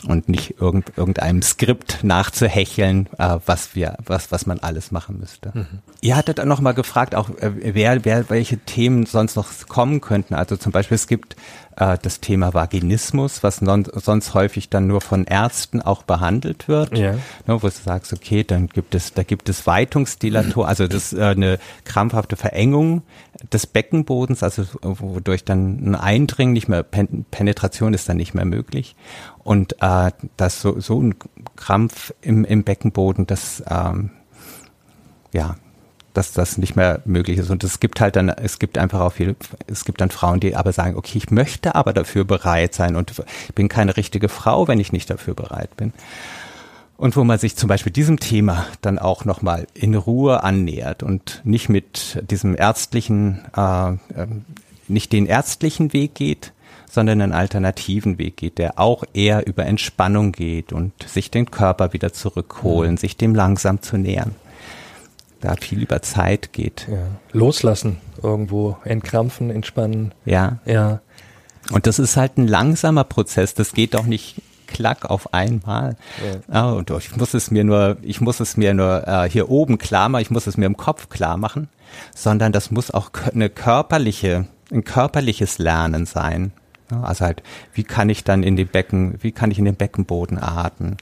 [0.07, 5.53] Und nicht irgend, irgendeinem Skript nachzuhecheln, äh, was wir, was, was man alles machen müsste.
[5.55, 5.67] Mhm.
[6.01, 10.01] Ihr hattet dann noch mal gefragt, auch äh, wer, wer, welche Themen sonst noch kommen
[10.01, 10.35] könnten.
[10.35, 11.37] Also zum Beispiel es gibt
[11.77, 16.97] äh, das Thema Vaginismus, was non, sonst häufig dann nur von Ärzten auch behandelt wird,
[16.97, 17.13] ja.
[17.13, 21.23] ne, wo du sagst, okay, dann gibt es, da gibt es Weitungsdilator, also das äh,
[21.23, 23.03] eine krampfhafte Verengung
[23.53, 28.95] des Beckenbodens, also wodurch dann ein Eindringen nicht mehr, Penetration ist dann nicht mehr möglich.
[29.43, 31.15] Und äh, das so, so ein
[31.57, 34.11] Krampf im, im Beckenboden, das ähm,
[35.33, 35.57] ja,
[36.13, 37.51] dass das nicht mehr möglich ist.
[37.51, 40.57] Und es gibt halt dann, es gibt einfach auch viele, es gibt dann Frauen, die
[40.57, 43.13] aber sagen, okay, ich möchte aber dafür bereit sein und
[43.55, 45.93] bin keine richtige Frau, wenn ich nicht dafür bereit bin.
[46.97, 51.41] Und wo man sich zum Beispiel diesem Thema dann auch nochmal in Ruhe annähert und
[51.45, 53.97] nicht mit diesem ärztlichen, äh, äh,
[54.87, 56.53] nicht den ärztlichen Weg geht,
[56.91, 61.93] sondern einen alternativen Weg geht, der auch eher über Entspannung geht und sich den Körper
[61.93, 62.97] wieder zurückholen, mhm.
[62.97, 64.35] sich dem langsam zu nähern.
[65.41, 66.87] Da viel über Zeit geht.
[66.91, 67.07] Ja.
[67.33, 70.13] Loslassen, irgendwo entkrampfen, entspannen.
[70.27, 70.59] Ja.
[70.67, 71.01] Ja.
[71.71, 73.55] Und das ist halt ein langsamer Prozess.
[73.55, 75.97] Das geht auch nicht klack auf einmal.
[76.51, 76.55] Ja.
[76.55, 76.71] ja.
[76.71, 80.09] und ich muss es mir nur, ich muss es mir nur äh, hier oben klar
[80.09, 81.69] machen, ich muss es mir im Kopf klar machen,
[82.15, 86.53] sondern das muss auch eine körperliche, ein körperliches Lernen sein.
[86.93, 90.39] Also halt, wie kann ich dann in die Becken, wie kann ich in den Beckenboden
[90.39, 90.97] atmen?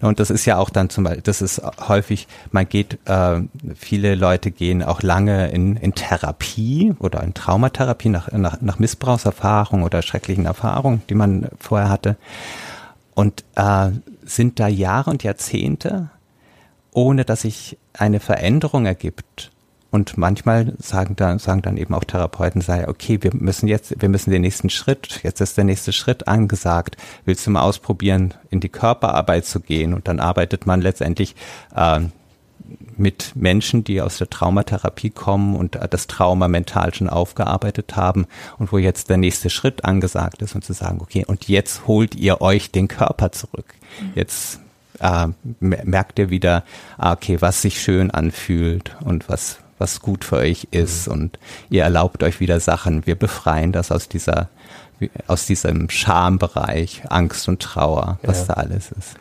[0.00, 3.40] Und das ist ja auch dann zum Beispiel, das ist häufig, man geht, äh,
[3.74, 9.82] viele Leute gehen auch lange in, in Therapie oder in Traumatherapie nach, nach, nach Missbrauchserfahrung
[9.82, 12.16] oder schrecklichen Erfahrungen, die man vorher hatte.
[13.14, 13.90] Und äh,
[14.24, 16.10] sind da Jahre und Jahrzehnte,
[16.92, 19.50] ohne dass sich eine Veränderung ergibt
[19.96, 24.10] und manchmal sagen dann, sagen dann eben auch Therapeuten, sei, okay, wir müssen jetzt, wir
[24.10, 26.98] müssen den nächsten Schritt, jetzt ist der nächste Schritt angesagt.
[27.24, 29.94] Willst du mal ausprobieren, in die Körperarbeit zu gehen?
[29.94, 31.34] Und dann arbeitet man letztendlich
[31.74, 32.00] äh,
[32.98, 38.26] mit Menschen, die aus der Traumatherapie kommen und das Trauma mental schon aufgearbeitet haben
[38.58, 42.14] und wo jetzt der nächste Schritt angesagt ist und zu sagen, okay, und jetzt holt
[42.14, 43.72] ihr euch den Körper zurück.
[44.14, 44.60] Jetzt
[45.00, 45.28] äh,
[45.60, 46.64] merkt ihr wieder,
[46.98, 51.12] ah, okay, was sich schön anfühlt und was, was gut für euch ist mhm.
[51.12, 51.38] und
[51.70, 53.06] ihr erlaubt euch wieder Sachen.
[53.06, 54.48] Wir befreien das aus dieser
[55.26, 58.44] aus diesem Schambereich, Angst und Trauer, was ja.
[58.46, 59.14] da alles ist.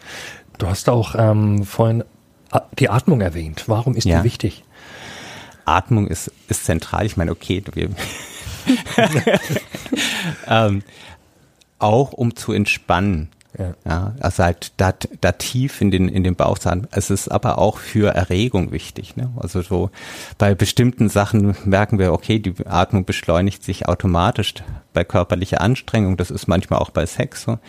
[0.57, 2.05] Du hast auch ähm, vorhin
[2.79, 3.65] die Atmung erwähnt.
[3.67, 4.19] Warum ist ja.
[4.19, 4.63] die wichtig?
[5.65, 7.05] Atmung ist, ist zentral.
[7.05, 7.89] Ich meine, okay, wir
[10.47, 10.83] ähm,
[11.79, 13.29] auch um zu entspannen.
[13.57, 13.73] Ja.
[13.85, 14.15] ja.
[14.19, 16.87] also halt da, da tief in den, in den Bauch sein.
[16.91, 19.15] Es ist aber auch für Erregung wichtig.
[19.15, 19.31] Ne?
[19.37, 19.89] Also so
[20.37, 24.55] bei bestimmten Sachen merken wir, okay, die Atmung beschleunigt sich automatisch
[24.93, 26.17] bei körperlicher Anstrengung.
[26.17, 27.59] Das ist manchmal auch bei Sex so.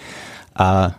[0.59, 0.90] Äh,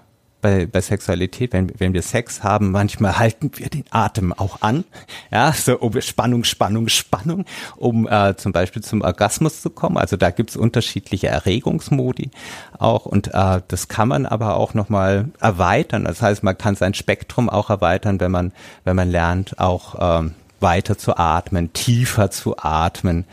[0.48, 4.86] bei, bei Sexualität, wenn, wenn wir Sex haben, manchmal halten wir den Atem auch an,
[5.30, 7.44] ja, so um Spannung, Spannung, Spannung,
[7.76, 9.98] um äh, zum Beispiel zum Orgasmus zu kommen.
[9.98, 12.32] Also da gibt's unterschiedliche Erregungsmodi
[12.80, 16.06] auch und äh, das kann man aber auch nochmal erweitern.
[16.06, 18.54] Das heißt, man kann sein Spektrum auch erweitern, wenn man,
[18.86, 23.26] wenn man lernt, auch ähm, weiter zu atmen, tiefer zu atmen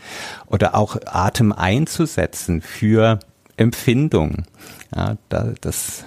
[0.47, 3.19] oder auch Atem einzusetzen für
[3.55, 4.45] Empfindungen.
[4.93, 6.03] Ja, da, das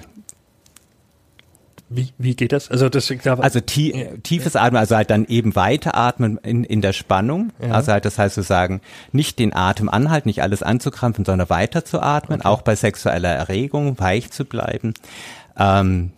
[1.91, 2.71] wie, wie geht das?
[2.71, 6.93] Also das also tie tiefes Atmen, also halt dann eben weiter atmen in, in der
[6.93, 7.53] Spannung.
[7.61, 7.73] Ja.
[7.73, 8.81] Also halt das heißt zu sagen,
[9.13, 12.49] nicht den Atem anhalten, nicht alles anzukrampfen, sondern weiter zu atmen, okay.
[12.49, 14.93] auch bei sexueller Erregung weich zu bleiben.
[15.59, 16.13] Ähm,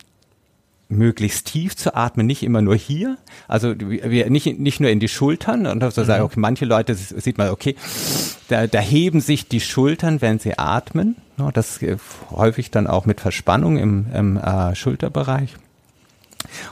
[0.89, 5.07] möglichst tief zu atmen, nicht immer nur hier, also wir nicht nicht nur in die
[5.07, 6.05] Schultern und so mhm.
[6.05, 7.75] sagen, okay, manche Leute sieht man, okay,
[8.49, 11.15] da, da heben sich die Schultern, wenn sie atmen,
[11.49, 11.97] das äh,
[12.29, 15.55] häufig dann auch mit Verspannung im, im äh, Schulterbereich.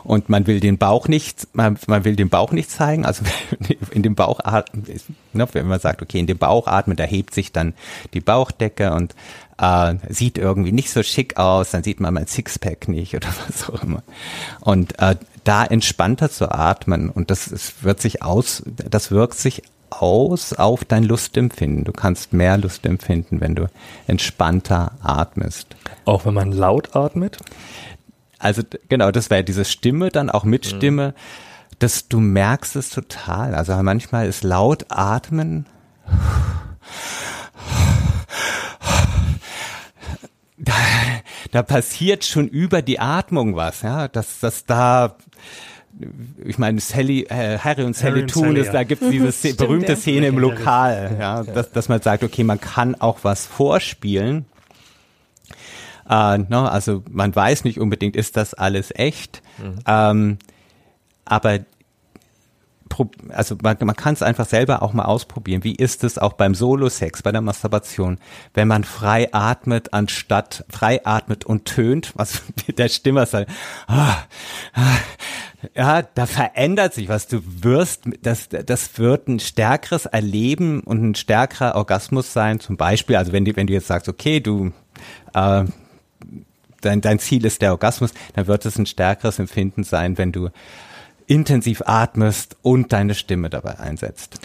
[0.04, 3.24] Und man will den Bauch nicht, man, man will den Bauch nicht zeigen, also
[3.92, 4.86] in dem Bauch atmen,
[5.34, 7.74] ne, wenn man sagt, okay, in dem Bauch atmen, da hebt sich dann
[8.14, 9.16] die Bauchdecke und
[9.60, 13.70] äh, sieht irgendwie nicht so schick aus, dann sieht man mein Sixpack nicht oder was
[13.70, 14.04] auch immer.
[14.62, 19.64] Und äh, da entspannter zu atmen und das, das wird sich aus, das wirkt sich
[19.92, 21.84] aus auf dein Lustempfinden.
[21.84, 23.68] Du kannst mehr Lust empfinden, wenn du
[24.08, 25.76] entspannter atmest.
[26.06, 27.38] Auch wenn man laut atmet?
[28.40, 30.78] Also genau, das wäre diese Stimme, dann auch mit mhm.
[30.78, 31.76] Stimme, mhm.
[31.80, 33.54] dass du merkst es total.
[33.54, 35.66] Also manchmal ist laut atmen.
[40.62, 40.74] Da,
[41.52, 45.16] da passiert schon über die Atmung was, ja, dass, dass da
[46.46, 49.96] ich meine, Sally, äh, Harry und Sally tun es, da gibt es diese Stimmt, berühmte
[49.96, 54.46] Szene im Lokal, ja, dass, dass man sagt, okay, man kann auch was vorspielen.
[56.10, 59.80] Äh, no, ne, also man weiß nicht unbedingt, ist das alles echt, mhm.
[59.86, 60.38] ähm,
[61.26, 61.60] aber
[63.30, 65.64] also man, man kann es einfach selber auch mal ausprobieren.
[65.64, 68.20] Wie ist es auch beim Solo-Sex, bei der Masturbation,
[68.54, 73.50] wenn man frei atmet, anstatt frei atmet und tönt, was mit der Stimme sagt,
[73.88, 74.18] ah,
[74.74, 74.98] ah,
[75.76, 77.28] ja, da verändert sich was.
[77.28, 82.60] Du wirst, das, das wird ein stärkeres Erleben und ein stärkerer Orgasmus sein.
[82.60, 84.72] Zum Beispiel, also wenn du, wenn du jetzt sagst, okay, du,
[85.34, 85.66] äh,
[86.82, 90.50] dein, dein Ziel ist der Orgasmus, dann wird es ein stärkeres Empfinden sein, wenn du
[91.30, 94.40] intensiv atmest und deine Stimme dabei einsetzt.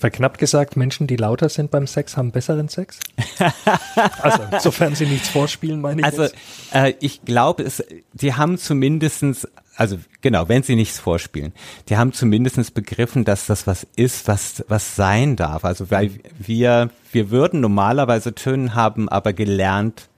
[0.00, 2.98] Verknappt gesagt, Menschen, die lauter sind beim Sex, haben besseren Sex?
[4.22, 6.06] also, sofern sie nichts vorspielen, meine ich.
[6.06, 6.24] Also,
[6.72, 7.84] äh, ich glaube, es,
[8.14, 11.52] die haben zumindestens, also genau, wenn sie nichts vorspielen,
[11.90, 15.66] die haben zumindestens begriffen, dass das was ist, was, was sein darf.
[15.66, 20.08] Also, weil wir, wir würden normalerweise Tönen haben, aber gelernt,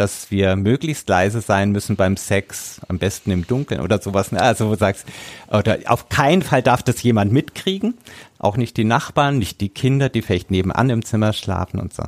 [0.00, 4.32] dass wir möglichst leise sein müssen beim Sex, am besten im Dunkeln oder sowas.
[4.32, 4.40] Ne?
[4.40, 5.04] Also wo du sagst,
[5.48, 7.94] oder auf keinen Fall darf das jemand mitkriegen,
[8.38, 12.04] auch nicht die Nachbarn, nicht die Kinder, die vielleicht nebenan im Zimmer schlafen und so.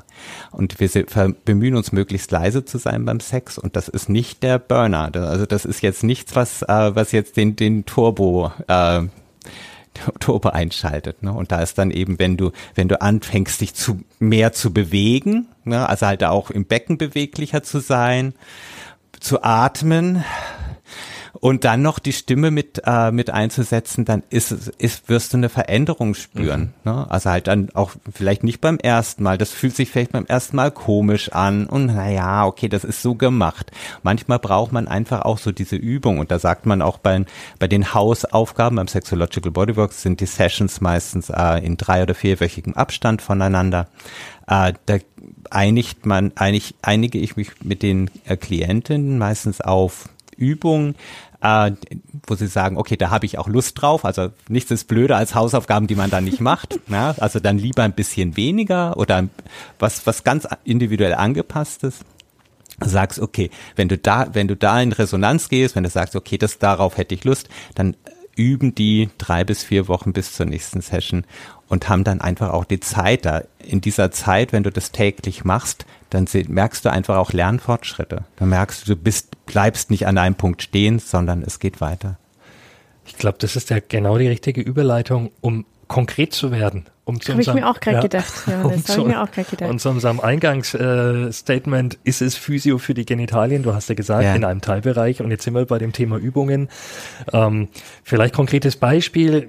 [0.53, 4.59] Und wir bemühen uns möglichst leise zu sein beim Sex und das ist nicht der
[4.59, 5.11] Burner.
[5.15, 9.03] Also das ist jetzt nichts, was, äh, was jetzt den, den Turbo äh,
[10.21, 11.23] Turbo einschaltet.
[11.23, 11.33] Ne?
[11.33, 15.49] Und da ist dann eben, wenn du, wenn du anfängst, dich zu mehr zu bewegen,
[15.65, 15.89] ne?
[15.89, 18.35] also halt auch im Becken beweglicher zu sein,
[19.21, 20.25] zu atmen
[21.43, 25.39] und dann noch die Stimme mit äh, mit einzusetzen, dann ist es ist wirst du
[25.39, 26.73] eine Veränderung spüren.
[26.85, 26.93] Mhm.
[26.93, 27.11] Ne?
[27.11, 29.39] Also halt dann auch vielleicht nicht beim ersten Mal.
[29.39, 33.17] Das fühlt sich vielleicht beim ersten Mal komisch an und naja, okay, das ist so
[33.17, 33.73] gemacht.
[34.05, 37.25] Manchmal braucht man einfach auch so diese Übung und da sagt man auch bei
[37.59, 42.75] bei den Hausaufgaben beim Sexological Bodyworks sind die Sessions meistens äh, in drei oder vierwöchigem
[42.75, 43.89] Abstand voneinander.
[44.47, 44.99] Äh, da
[45.51, 50.95] einigt man, einig, einige ich mich mit den äh, Klienten meistens auf Übungen,
[51.43, 51.73] äh,
[52.27, 54.05] wo sie sagen, okay, da habe ich auch Lust drauf.
[54.05, 56.79] Also nichts ist blöder als Hausaufgaben, die man dann nicht macht.
[56.89, 57.15] Ja?
[57.23, 59.29] Also dann lieber ein bisschen weniger oder
[59.79, 62.01] was, was ganz individuell angepasstes
[62.81, 66.37] sagst, okay, wenn du da, wenn du da in Resonanz gehst, wenn du sagst, okay,
[66.37, 67.97] das darauf hätte ich Lust, dann
[68.35, 71.25] üben die drei bis vier Wochen bis zur nächsten Session
[71.73, 73.45] und haben dann einfach auch die Zeit da.
[73.59, 78.25] In dieser Zeit, wenn du das täglich machst, dann merkst du einfach auch Lernfortschritte.
[78.37, 82.19] Dann merkst du, du bist, bleibst nicht an einem Punkt stehen, sondern es geht weiter.
[83.07, 86.85] Ich glaube, das ist ja genau die richtige Überleitung, um konkret zu werden.
[87.05, 88.33] Um habe ich mir auch gerade ja, gedacht.
[88.47, 89.71] Ja, um das habe ich mir auch gerade gedacht.
[89.71, 93.63] Und zu unserem Eingangsstatement, äh, ist es Physio für die Genitalien?
[93.63, 94.35] Du hast ja gesagt, ja.
[94.35, 95.23] in einem Teilbereich.
[95.23, 96.69] Und jetzt sind wir bei dem Thema Übungen.
[97.33, 97.69] Ähm,
[98.05, 99.49] vielleicht konkretes Beispiel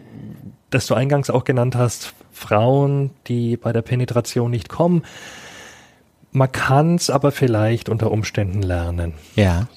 [0.74, 5.04] das du eingangs auch genannt hast, Frauen, die bei der Penetration nicht kommen.
[6.32, 9.14] Man kann es aber vielleicht unter Umständen lernen.
[9.36, 9.68] Ja.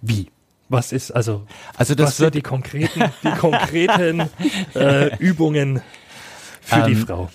[0.00, 0.28] Wie?
[0.68, 1.46] Was ist also?
[1.76, 4.28] Also das was sind die konkreten, die konkreten
[4.74, 5.80] äh, Übungen
[6.60, 7.30] für ähm, die Frau?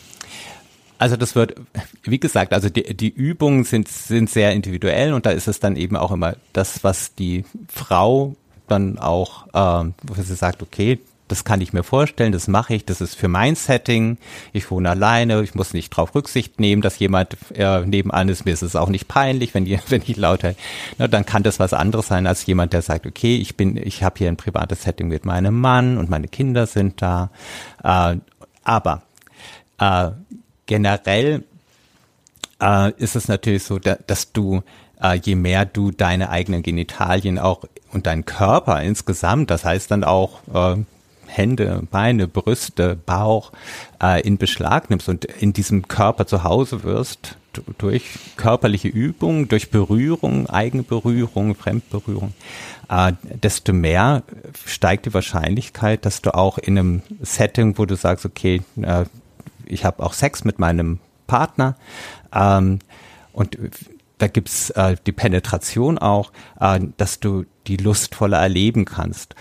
[0.97, 1.56] Also das wird,
[2.04, 5.76] wie gesagt, also die, die Übungen sind, sind sehr individuell und da ist es dann
[5.76, 8.36] eben auch immer das, was die Frau
[8.67, 11.00] dann auch, ähm, wo sie sagt, okay,
[11.32, 14.17] das kann ich mir vorstellen, das mache ich, das ist für mein Setting,
[14.54, 18.54] ich wohne alleine, ich muss nicht drauf Rücksicht nehmen, dass jemand äh, nebenan ist, mir
[18.54, 20.56] ist es auch nicht peinlich, wenn, wenn ich lauter,
[20.98, 24.04] na, dann kann das was anderes sein als jemand, der sagt, okay, ich bin, ich
[24.04, 27.30] habe hier ein privates Setting mit meinem Mann und meine Kinder sind da,
[27.84, 28.17] äh,
[28.63, 29.02] aber
[29.80, 30.12] äh,
[30.65, 31.44] generell
[32.62, 34.62] äh, ist es natürlich so, da, dass du
[35.02, 40.04] äh, je mehr du deine eigenen Genitalien auch und deinen Körper insgesamt, das heißt dann
[40.04, 40.78] auch äh,
[41.32, 43.52] Hände, Beine, Brüste, Bauch
[44.02, 47.38] äh, in Beschlag nimmst und in diesem Körper zu Hause wirst,
[47.78, 48.04] durch
[48.38, 52.34] körperliche Übung, durch Berührung, Eigenberührung, Fremdberührung,
[52.89, 53.13] äh,
[53.44, 54.24] desto mehr
[54.65, 59.06] steigt die Wahrscheinlichkeit, dass du auch in einem Setting, wo du sagst, okay, äh,
[59.65, 61.76] ich habe auch Sex mit meinem Partner
[62.34, 62.80] ähm,
[63.34, 63.58] und
[64.17, 69.36] da gibt's äh, die Penetration auch, äh, dass du die lustvoller erleben kannst.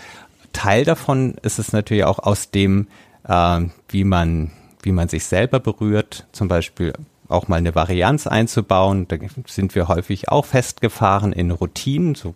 [0.53, 2.87] Teil davon ist es natürlich auch aus dem,
[3.27, 4.51] äh, wie man,
[4.83, 6.93] wie man sich selber berührt, zum Beispiel
[7.27, 9.07] auch mal eine Varianz einzubauen.
[9.07, 12.33] Da sind wir häufig auch festgefahren in Routinen, so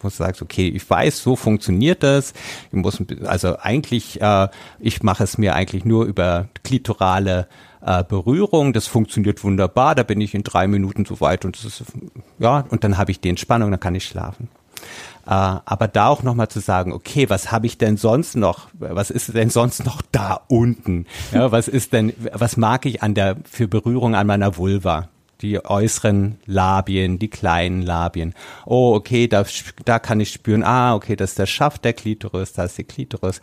[0.00, 2.34] wo du sagst, okay, ich weiß, so funktioniert das.
[2.70, 7.48] Ich muss, also eigentlich, äh, ich mache es mir eigentlich nur über klitorale
[7.80, 8.72] äh, Berührung.
[8.72, 9.94] Das funktioniert wunderbar.
[9.94, 11.84] Da bin ich in drei Minuten so weit und das ist,
[12.38, 14.48] ja, und dann habe ich die Entspannung, dann kann ich schlafen.
[15.26, 18.68] Äh, aber da auch nochmal zu sagen, okay, was habe ich denn sonst noch?
[18.74, 21.06] Was ist denn sonst noch da unten?
[21.32, 25.08] Ja, was ist denn, was mag ich an der, für Berührung an meiner Vulva?
[25.40, 28.34] Die äußeren Labien, die kleinen Labien.
[28.66, 29.44] Oh, okay, da,
[29.84, 32.84] da kann ich spüren, ah, okay, das ist der Schaft der Klitoris, da ist die
[32.84, 33.40] Klitoris.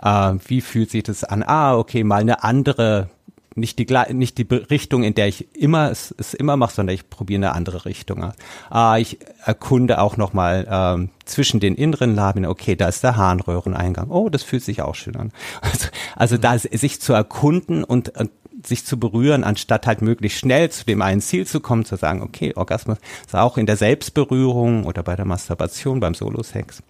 [0.00, 1.42] Äh, wie fühlt sich das an?
[1.42, 3.10] Ah, okay, mal eine andere
[3.54, 7.10] nicht die nicht die Richtung, in der ich immer es, es immer mache, sondern ich
[7.10, 8.32] probiere eine andere Richtung.
[8.70, 12.46] Ah, ich erkunde auch noch mal ähm, zwischen den inneren Labien.
[12.46, 14.10] Okay, da ist der Harnröhreneingang.
[14.10, 15.32] Oh, das fühlt sich auch schön an.
[15.60, 18.30] Also, also da sich zu erkunden und, und
[18.66, 22.22] sich zu berühren, anstatt halt möglichst schnell zu dem einen Ziel zu kommen, zu sagen,
[22.22, 26.82] okay, Orgasmus ist auch in der Selbstberührung oder bei der Masturbation, beim Solosex,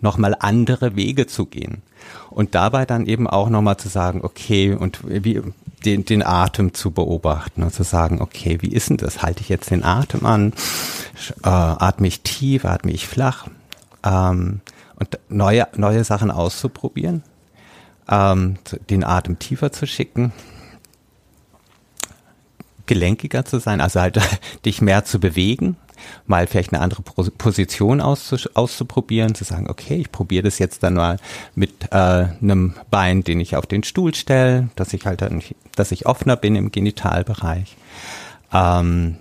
[0.00, 1.82] nochmal andere Wege zu gehen.
[2.32, 5.42] Und dabei dann eben auch nochmal zu sagen, okay, und wie,
[5.84, 9.22] den, den Atem zu beobachten und zu sagen, okay, wie ist denn das?
[9.22, 10.52] Halte ich jetzt den Atem an?
[11.42, 13.46] Äh, atme ich tief, atme ich flach?
[14.04, 14.60] Ähm,
[14.96, 17.22] und neue, neue Sachen auszuprobieren,
[18.08, 18.56] ähm,
[18.90, 20.32] den Atem tiefer zu schicken,
[22.86, 24.20] gelenkiger zu sein, also halt
[24.64, 25.76] dich mehr zu bewegen,
[26.26, 31.18] mal vielleicht eine andere Position auszuprobieren, zu sagen, okay, ich probiere das jetzt dann mal
[31.54, 35.42] mit äh, einem Bein, den ich auf den Stuhl stelle, dass ich halt dann,
[35.76, 37.76] dass ich offener bin im Genitalbereich.
[38.52, 39.16] Ähm,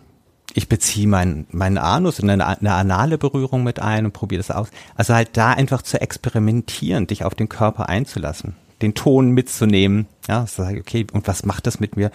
[0.54, 4.52] ich beziehe meinen mein Anus in eine, eine anale Berührung mit ein und probiere das
[4.52, 4.70] aus.
[4.96, 10.46] Also halt da einfach zu experimentieren, dich auf den Körper einzulassen, den Ton mitzunehmen, ja,
[10.46, 12.12] zu sagen, okay, und was macht das mit mir?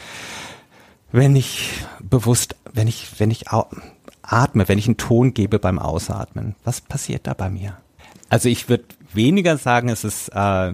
[1.13, 3.49] Wenn ich bewusst, wenn ich, wenn ich
[4.27, 7.77] atme, wenn ich einen Ton gebe beim Ausatmen, was passiert da bei mir?
[8.29, 10.73] Also ich würde weniger sagen, es ist, äh,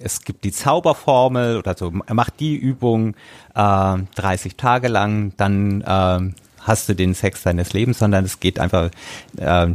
[0.00, 3.14] es gibt die Zauberformel oder so, mach die Übung
[3.54, 8.58] äh, 30 Tage lang, dann äh, hast du den Sex deines Lebens, sondern es geht
[8.58, 8.90] einfach
[9.38, 9.68] äh,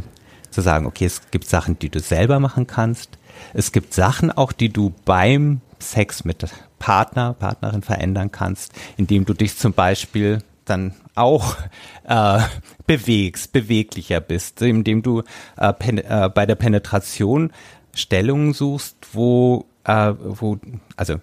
[0.50, 3.18] zu sagen, okay, es gibt Sachen, die du selber machen kannst.
[3.52, 6.46] Es gibt Sachen auch, die du beim Sex mit
[6.78, 11.56] Partner, Partnerin verändern kannst, indem du dich zum Beispiel dann auch
[12.04, 12.40] äh,
[12.86, 15.22] bewegst, beweglicher bist, indem du
[15.58, 17.52] äh, äh, bei der Penetration
[17.94, 20.58] Stellungen suchst, wo, äh, wo,
[20.96, 21.16] also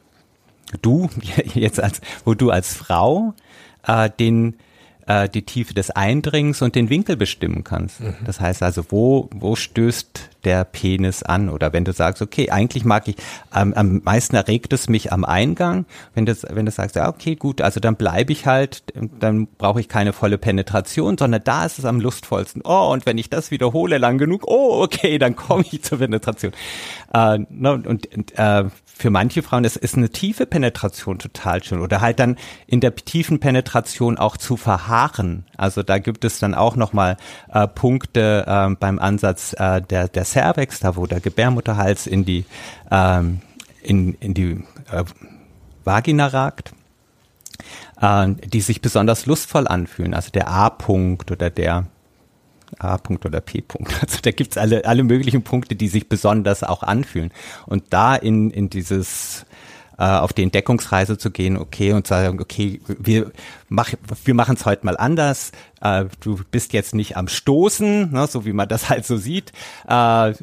[0.81, 1.09] du
[1.53, 3.33] jetzt als, wo du als Frau
[3.87, 4.55] äh, den
[5.05, 8.01] äh, die Tiefe des Eindringens und den Winkel bestimmen kannst.
[8.01, 8.15] Mhm.
[8.25, 11.49] Das heißt also, wo, wo stößt der Penis an?
[11.49, 13.15] Oder wenn du sagst, okay, eigentlich mag ich,
[13.55, 15.85] ähm, am meisten erregt es mich am Eingang.
[16.13, 18.83] Wenn du, wenn du sagst, ja, okay, gut, also dann bleibe ich halt,
[19.19, 22.61] dann brauche ich keine volle Penetration, sondern da ist es am lustvollsten.
[22.65, 26.51] Oh, und wenn ich das wiederhole lang genug, oh, okay, dann komme ich zur Penetration.
[27.13, 31.81] Äh, ne, und, und äh, für manche Frauen ist, ist eine tiefe Penetration total schön
[31.81, 35.45] oder halt dann in der tiefen Penetration auch zu verharren.
[35.57, 37.17] Also da gibt es dann auch nochmal
[37.51, 42.45] äh, Punkte äh, beim Ansatz äh, der, der Cervix, da wo der Gebärmutterhals in die,
[42.91, 43.41] ähm,
[43.81, 45.03] in, in die äh,
[45.83, 46.73] Vagina ragt,
[48.01, 50.13] äh, die sich besonders lustvoll anfühlen.
[50.13, 51.87] Also der A-Punkt oder der
[52.79, 53.93] A-Punkt oder P-Punkt.
[54.01, 57.31] Also da gibt's alle, alle möglichen Punkte, die sich besonders auch anfühlen.
[57.65, 59.45] Und da in, in dieses
[59.97, 63.31] äh, auf die Entdeckungsreise zu gehen, okay, und sagen, okay, wir,
[63.69, 63.91] mach,
[64.25, 65.51] wir machen es heute mal anders.
[65.81, 69.51] Äh, du bist jetzt nicht am Stoßen, ne, so wie man das halt so sieht.
[69.87, 70.33] Äh,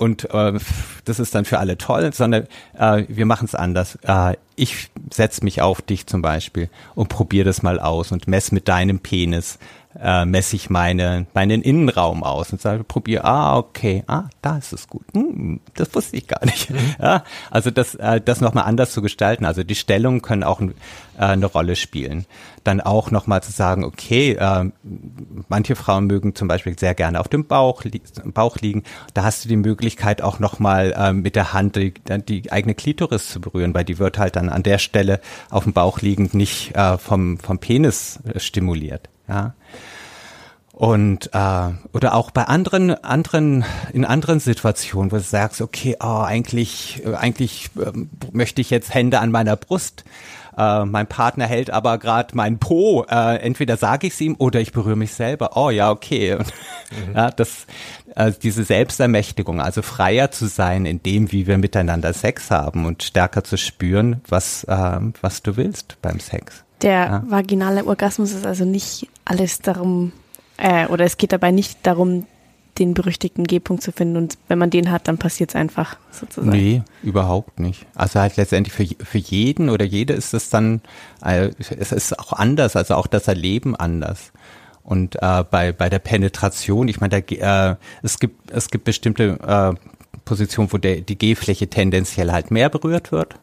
[0.00, 0.58] und äh,
[1.04, 2.46] das ist dann für alle toll, sondern
[2.78, 3.98] äh, wir machen es anders.
[4.02, 8.50] Äh, ich setz mich auf dich zum Beispiel und probier das mal aus und mess
[8.50, 9.58] mit deinem Penis
[9.98, 14.72] äh, messe ich meine, meinen Innenraum aus und sage, probier, ah, okay, ah, da ist
[14.72, 15.04] es gut.
[15.14, 16.70] Hm, das wusste ich gar nicht.
[16.70, 16.78] Mhm.
[17.00, 19.44] Ja, also das, äh, das nochmal anders zu gestalten.
[19.44, 20.68] Also die Stellungen können auch äh,
[21.16, 22.26] eine Rolle spielen.
[22.62, 24.70] Dann auch nochmal zu sagen, okay, äh,
[25.48, 28.84] manche Frauen mögen zum Beispiel sehr gerne auf dem Bauch, li Bauch liegen.
[29.14, 31.94] Da hast du die Möglichkeit auch nochmal äh, mit der Hand die,
[32.28, 35.72] die eigene Klitoris zu berühren, weil die wird halt dann an der Stelle auf dem
[35.72, 39.08] Bauch liegend nicht äh, vom, vom Penis äh, stimuliert.
[39.30, 39.54] Ja.
[40.72, 46.22] Und äh, oder auch bei anderen anderen in anderen Situationen, wo du sagst, okay, oh,
[46.24, 47.92] eigentlich äh, eigentlich äh,
[48.32, 50.04] möchte ich jetzt Hände an meiner Brust.
[50.56, 53.04] Äh, mein Partner hält aber gerade mein Po.
[53.10, 55.50] Äh, entweder sage ich es ihm oder ich berühre mich selber.
[55.54, 56.36] Oh ja, okay.
[56.36, 56.46] Und,
[57.08, 57.14] mhm.
[57.14, 57.66] ja, das
[58.16, 63.02] äh, diese Selbstermächtigung, also freier zu sein in dem, wie wir miteinander Sex haben und
[63.02, 66.64] stärker zu spüren, was äh, was du willst beim Sex.
[66.82, 67.24] Der ja.
[67.26, 70.12] vaginale Orgasmus ist also nicht alles darum,
[70.56, 72.26] äh, oder es geht dabei nicht darum,
[72.78, 76.50] den berüchtigten G-Punkt zu finden und wenn man den hat, dann passiert es einfach sozusagen.
[76.50, 77.86] Nee, überhaupt nicht.
[77.94, 80.80] Also halt letztendlich für, für jeden oder jede ist es dann,
[81.22, 84.32] äh, es ist auch anders, also auch das Erleben anders.
[84.82, 89.74] Und äh, bei, bei der Penetration, ich meine, äh, es gibt es gibt bestimmte äh,
[90.24, 93.36] Positionen, wo der, die G-Fläche tendenziell halt mehr berührt wird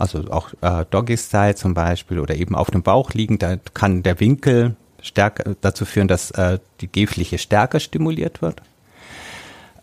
[0.00, 4.18] also auch äh, Doggy-Style zum Beispiel oder eben auf dem Bauch liegen, da kann der
[4.18, 8.62] Winkel stärker dazu führen, dass äh, die G-Fläche stärker stimuliert wird.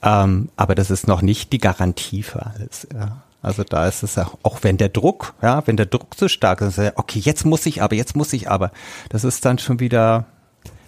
[0.02, 2.88] Ähm, aber das ist noch nicht die Garantie für alles.
[2.94, 3.24] Ja.
[3.42, 6.62] Also da ist es ja, auch wenn der Druck, ja, wenn der Druck zu stark
[6.62, 8.72] ist, okay, jetzt muss ich aber, jetzt muss ich aber,
[9.10, 10.26] das ist dann schon wieder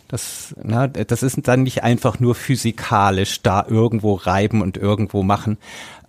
[0.09, 5.57] das, na, das ist dann nicht einfach nur physikalisch da irgendwo reiben und irgendwo machen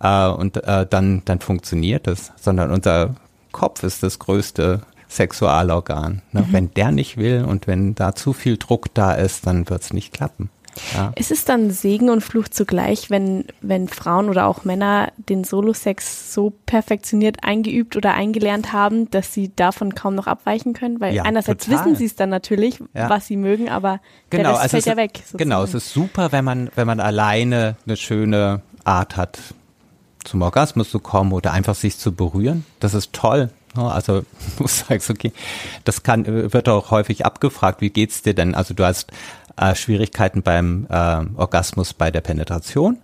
[0.01, 3.15] äh, und äh, dann, dann funktioniert es, sondern unser
[3.51, 6.23] Kopf ist das größte Sexualorgan.
[6.31, 6.41] Ne?
[6.41, 6.53] Mhm.
[6.53, 9.93] Wenn der nicht will und wenn da zu viel Druck da ist, dann wird es
[9.93, 10.49] nicht klappen.
[10.93, 11.11] Ja.
[11.15, 16.33] Ist es dann Segen und Fluch zugleich, wenn, wenn Frauen oder auch Männer den Solo-Sex
[16.33, 20.99] so perfektioniert eingeübt oder eingelernt haben, dass sie davon kaum noch abweichen können?
[20.99, 21.79] Weil ja, einerseits total.
[21.79, 23.09] wissen sie es dann natürlich, ja.
[23.09, 25.11] was sie mögen, aber genau, der Rest also fällt ja weg.
[25.15, 25.37] Sozusagen.
[25.37, 29.39] Genau, es ist super, wenn man, wenn man alleine eine schöne Art hat,
[30.23, 32.65] zum Orgasmus zu kommen oder einfach sich zu berühren.
[32.79, 33.49] Das ist toll.
[33.75, 34.23] Also
[34.57, 35.31] du sagst, okay,
[35.83, 38.55] das kann, wird auch häufig abgefragt, wie geht's dir denn?
[38.55, 39.11] Also du hast
[39.57, 42.97] äh, Schwierigkeiten beim äh, Orgasmus bei der Penetration.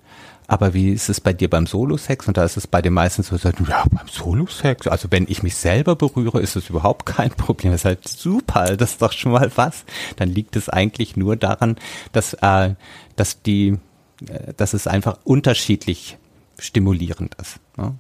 [0.50, 2.30] Aber wie ist es bei dir beim Solo-Sex?
[2.30, 3.52] Und da ist es bei den meisten so, ja,
[3.92, 7.74] beim Solo-Sex, also wenn ich mich selber berühre, ist es überhaupt kein Problem.
[7.74, 9.84] Das ist halt super, das ist doch schon mal was.
[10.16, 11.76] Dann liegt es eigentlich nur daran,
[12.14, 12.76] dass, äh,
[13.18, 13.78] dass die,
[14.26, 16.18] äh, dass es einfach unterschiedlich
[16.58, 17.60] stimulierend ist.
[17.76, 17.96] Ne?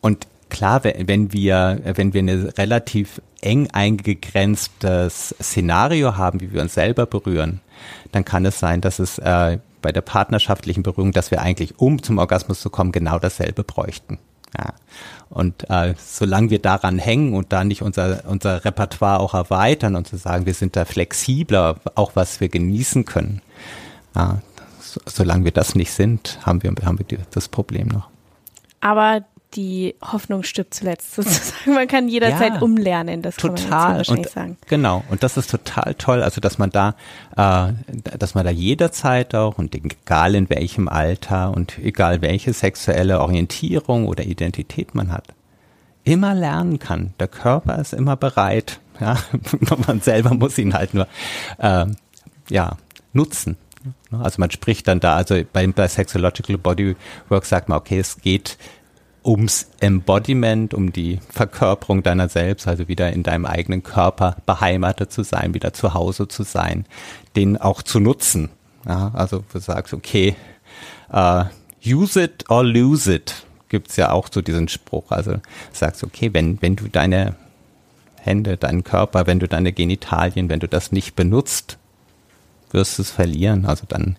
[0.00, 6.74] Und klar, wenn wir, wenn wir eine relativ eng eingegrenztes Szenario haben, wie wir uns
[6.74, 7.60] selber berühren,
[8.12, 12.02] dann kann es sein, dass es äh, bei der partnerschaftlichen Berührung, dass wir eigentlich, um
[12.02, 14.18] zum Orgasmus zu kommen, genau dasselbe bräuchten.
[14.58, 14.74] Ja.
[15.28, 20.08] Und äh, solange wir daran hängen und da nicht unser, unser Repertoire auch erweitern und
[20.08, 23.40] zu sagen, wir sind da flexibler, auch was wir genießen können,
[24.14, 24.40] ja,
[24.80, 28.08] so, solange wir das nicht sind, haben wir, haben wir das Problem noch.
[28.80, 29.24] Aber
[29.54, 31.74] die Hoffnung stirbt zuletzt sozusagen.
[31.74, 33.56] Man kann jederzeit ja, umlernen, das total.
[33.56, 34.56] kann man wahrscheinlich und, sagen.
[34.68, 36.94] Genau, und das ist total toll, also dass man da,
[37.36, 37.72] äh,
[38.18, 44.06] dass man da jederzeit auch und egal in welchem Alter und egal welche sexuelle Orientierung
[44.06, 45.28] oder Identität man hat,
[46.04, 47.14] immer lernen kann.
[47.20, 49.16] Der Körper ist immer bereit, ja,
[49.86, 51.06] man selber muss ihn halt nur,
[51.58, 51.86] äh,
[52.48, 52.76] ja,
[53.12, 53.56] nutzen.
[54.10, 58.58] Also man spricht dann da, also bei, bei Sexological Bodywork sagt man, okay, es geht
[59.24, 65.22] ums Embodiment, um die Verkörperung deiner selbst, also wieder in deinem eigenen Körper beheimatet zu
[65.22, 66.86] sein, wieder zu Hause zu sein,
[67.36, 68.50] den auch zu nutzen.
[68.86, 70.36] Ja, also du sagst, okay,
[71.12, 71.44] uh,
[71.84, 75.10] use it or lose it, gibt's ja auch so diesen Spruch.
[75.10, 75.36] Also
[75.72, 77.36] sagst, okay, wenn, wenn du deine
[78.16, 81.78] Hände, deinen Körper, wenn du deine Genitalien, wenn du das nicht benutzt,
[82.70, 83.66] wirst du es verlieren.
[83.66, 84.16] Also dann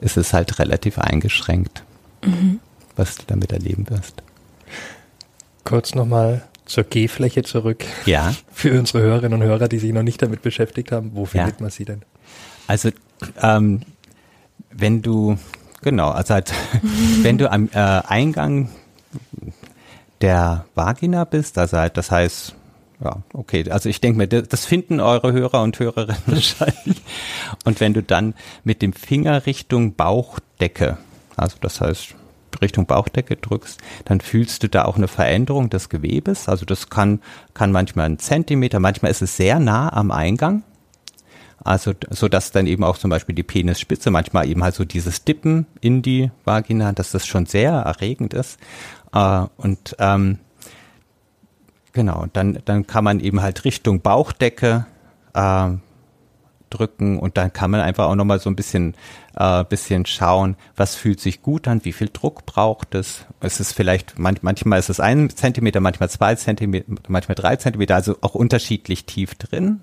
[0.00, 1.82] ist es halt relativ eingeschränkt,
[2.24, 2.60] mhm.
[2.96, 4.22] was du damit erleben wirst.
[5.68, 7.84] Kurz nochmal zur G-Fläche zurück.
[8.06, 8.34] Ja.
[8.52, 11.62] Für unsere Hörerinnen und Hörer, die sich noch nicht damit beschäftigt haben, wo findet ja.
[11.62, 12.02] man sie denn?
[12.66, 12.88] Also,
[13.42, 13.82] ähm,
[14.70, 15.36] wenn du,
[15.82, 16.54] genau, also halt,
[17.22, 18.70] wenn du am äh, Eingang
[20.22, 22.54] der Vagina bist, also halt, das heißt,
[23.04, 27.02] ja, okay, also ich denke mir, das finden eure Hörer und Hörerinnen wahrscheinlich.
[27.64, 28.32] Und wenn du dann
[28.64, 30.96] mit dem Finger Richtung Bauchdecke,
[31.36, 32.14] also das heißt
[32.60, 36.48] Richtung Bauchdecke drückst, dann fühlst du da auch eine Veränderung des Gewebes.
[36.48, 37.20] Also das kann,
[37.54, 40.62] kann manchmal ein Zentimeter, manchmal ist es sehr nah am Eingang.
[41.64, 45.24] Also, so dass dann eben auch zum Beispiel die Penisspitze, manchmal eben halt so dieses
[45.24, 48.58] Dippen in die Vagina, dass das schon sehr erregend ist.
[49.12, 50.38] Äh, und ähm,
[51.92, 54.86] genau, dann, dann kann man eben halt Richtung Bauchdecke
[55.34, 55.70] äh,
[56.70, 58.94] drücken und dann kann man einfach auch nochmal so ein bisschen,
[59.36, 63.24] äh, bisschen schauen, was fühlt sich gut an, wie viel Druck braucht es.
[63.40, 67.94] Es ist vielleicht, man, manchmal ist es ein Zentimeter, manchmal zwei Zentimeter, manchmal drei Zentimeter,
[67.94, 69.80] also auch unterschiedlich tief drin,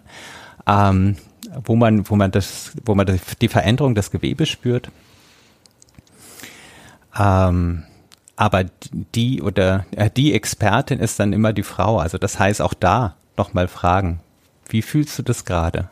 [0.67, 1.17] ähm,
[1.63, 4.89] wo man, wo man das, wo man die Veränderung des Gewebes spürt.
[7.17, 7.83] Ähm,
[8.35, 11.99] aber die oder äh, die Expertin ist dann immer die Frau.
[11.99, 14.19] Also das heißt auch da nochmal fragen,
[14.67, 15.89] wie fühlst du das gerade?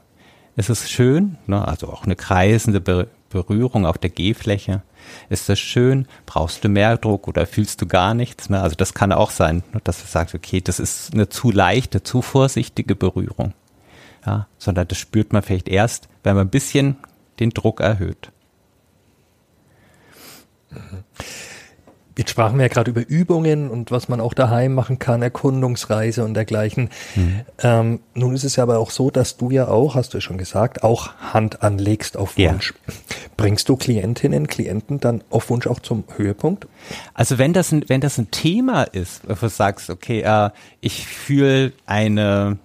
[0.55, 1.67] Ist es schön, ne?
[1.67, 4.83] also auch eine kreisende Be Berührung auf der G-Fläche.
[5.27, 6.07] Ist das schön?
[6.27, 8.47] Brauchst du mehr Druck oder fühlst du gar nichts?
[8.51, 8.61] Ne?
[8.61, 9.81] Also das kann auch sein, ne?
[9.83, 13.55] dass du sagst, okay, das ist eine zu leichte, zu vorsichtige Berührung.
[14.23, 16.97] Ja, sondern das spürt man vielleicht erst, wenn man ein bisschen
[17.39, 18.31] den Druck erhöht.
[20.69, 21.03] Mhm.
[22.15, 26.23] Jetzt sprachen wir ja gerade über Übungen und was man auch daheim machen kann, Erkundungsreise
[26.23, 26.89] und dergleichen.
[27.15, 27.41] Mhm.
[27.59, 30.21] Ähm, nun ist es ja aber auch so, dass du ja auch, hast du ja
[30.21, 32.73] schon gesagt, auch Hand anlegst auf Wunsch.
[32.87, 32.93] Ja.
[33.35, 36.67] Bringst du Klientinnen, Klienten dann auf Wunsch auch zum Höhepunkt?
[37.15, 40.51] Also wenn das ein, wenn das ein Thema ist, wo du sagst, okay, äh,
[40.81, 42.57] ich fühle eine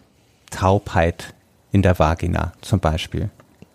[0.50, 1.34] Taubheit
[1.72, 3.30] in der Vagina zum Beispiel,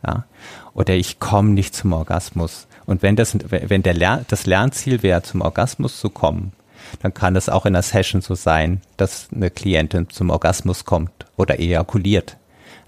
[0.06, 0.26] ja,
[0.74, 5.24] oder ich komme nicht zum Orgasmus, und wenn das, wenn der Lern, das Lernziel wäre,
[5.24, 6.54] zum Orgasmus zu kommen,
[7.02, 11.12] dann kann es auch in einer Session so sein, dass eine Klientin zum Orgasmus kommt
[11.38, 12.38] oder ejakuliert.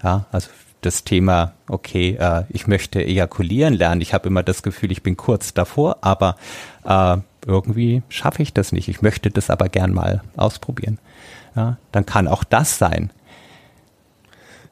[0.02, 0.50] Ja, also
[0.82, 4.00] das Thema, okay, äh, ich möchte ejakulieren lernen.
[4.00, 6.36] Ich habe immer das Gefühl, ich bin kurz davor, aber
[6.84, 7.16] äh,
[7.46, 8.88] irgendwie schaffe ich das nicht.
[8.88, 10.98] Ich möchte das aber gern mal ausprobieren.
[11.54, 13.10] Ja, dann kann auch das sein.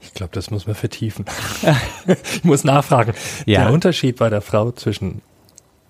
[0.05, 1.24] Ich glaube, das muss man vertiefen.
[2.34, 3.14] ich muss nachfragen.
[3.46, 3.64] Ja.
[3.64, 5.22] Der Unterschied bei der Frau zwischen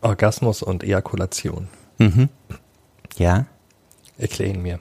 [0.00, 1.68] Orgasmus und Ejakulation.
[1.98, 2.28] Mhm.
[3.16, 3.46] Ja.
[4.18, 4.78] Erklären mir.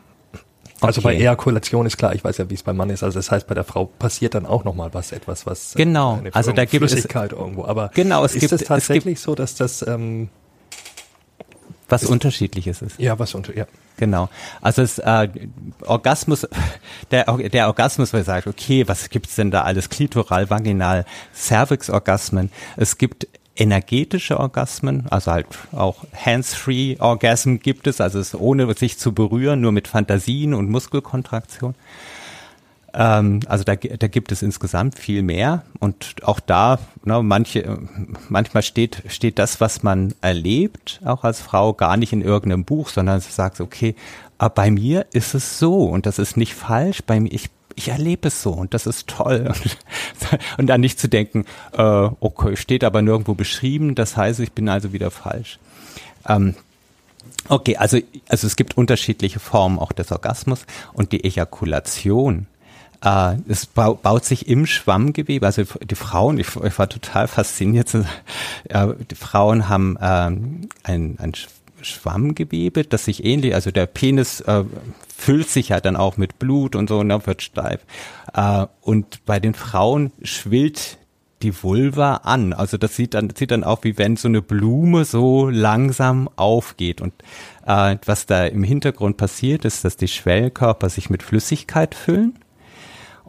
[0.81, 1.07] Also okay.
[1.07, 3.03] bei Ejakulation ist klar, ich weiß ja, wie es beim Mann ist.
[3.03, 6.21] Also das heißt, bei der Frau passiert dann auch nochmal was, etwas, was genau.
[6.33, 7.65] also da gibt Flüssigkeit es irgendwo.
[7.65, 10.29] Aber genau, es ist gibt, es tatsächlich es so, dass das ähm,
[11.93, 12.99] was ist, unterschiedliches ist?
[12.99, 13.65] Ja, was unter, ja.
[13.97, 14.29] Genau.
[14.61, 15.29] Also es äh,
[15.85, 16.47] Orgasmus,
[17.11, 19.89] der, der Orgasmus, ihr sagt, okay, was gibt's denn da alles?
[19.89, 22.51] Klitoral, Vaginal, Cervix-Orgasmen.
[22.75, 28.97] Es gibt energetische Orgasmen, also halt auch Hands-free Orgasm gibt es, also es ohne sich
[28.97, 31.75] zu berühren, nur mit Fantasien und Muskelkontraktion.
[32.93, 35.63] Ähm, also da, da gibt es insgesamt viel mehr.
[35.79, 37.79] Und auch da, ne, manche,
[38.29, 42.89] manchmal steht, steht das, was man erlebt, auch als Frau, gar nicht in irgendeinem Buch,
[42.89, 43.95] sondern sie sagt, okay,
[44.37, 45.85] aber bei mir ist es so.
[45.85, 48.51] Und das ist nicht falsch, bei mir, ich, ich erlebe es so.
[48.51, 49.47] Und das ist toll.
[49.47, 49.77] Und,
[50.57, 54.69] und dann nicht zu denken, äh, okay, steht aber nirgendwo beschrieben, das heißt, ich bin
[54.69, 55.57] also wieder falsch.
[56.27, 56.55] Ähm,
[57.49, 57.97] okay, also,
[58.29, 62.47] also es gibt unterschiedliche Formen auch des Orgasmus und die Ejakulation
[63.03, 67.93] äh, es baut sich im Schwammgewebe, also die Frauen, ich, ich war total fasziniert,
[68.69, 70.31] äh, die Frauen haben äh,
[70.83, 71.33] ein, ein
[71.81, 74.63] Schwammgewebe, das sich ähnlich, also der Penis äh,
[75.15, 77.81] füllt sich ja dann auch mit Blut und so und dann wird steif.
[78.33, 80.97] Äh, und bei den Frauen schwillt
[81.41, 82.53] die Vulva an.
[82.53, 87.01] Also das sieht dann, sieht dann auch wie wenn so eine Blume so langsam aufgeht.
[87.01, 87.13] Und
[87.65, 92.39] äh, was da im Hintergrund passiert, ist, dass die Schwellkörper sich mit Flüssigkeit füllen.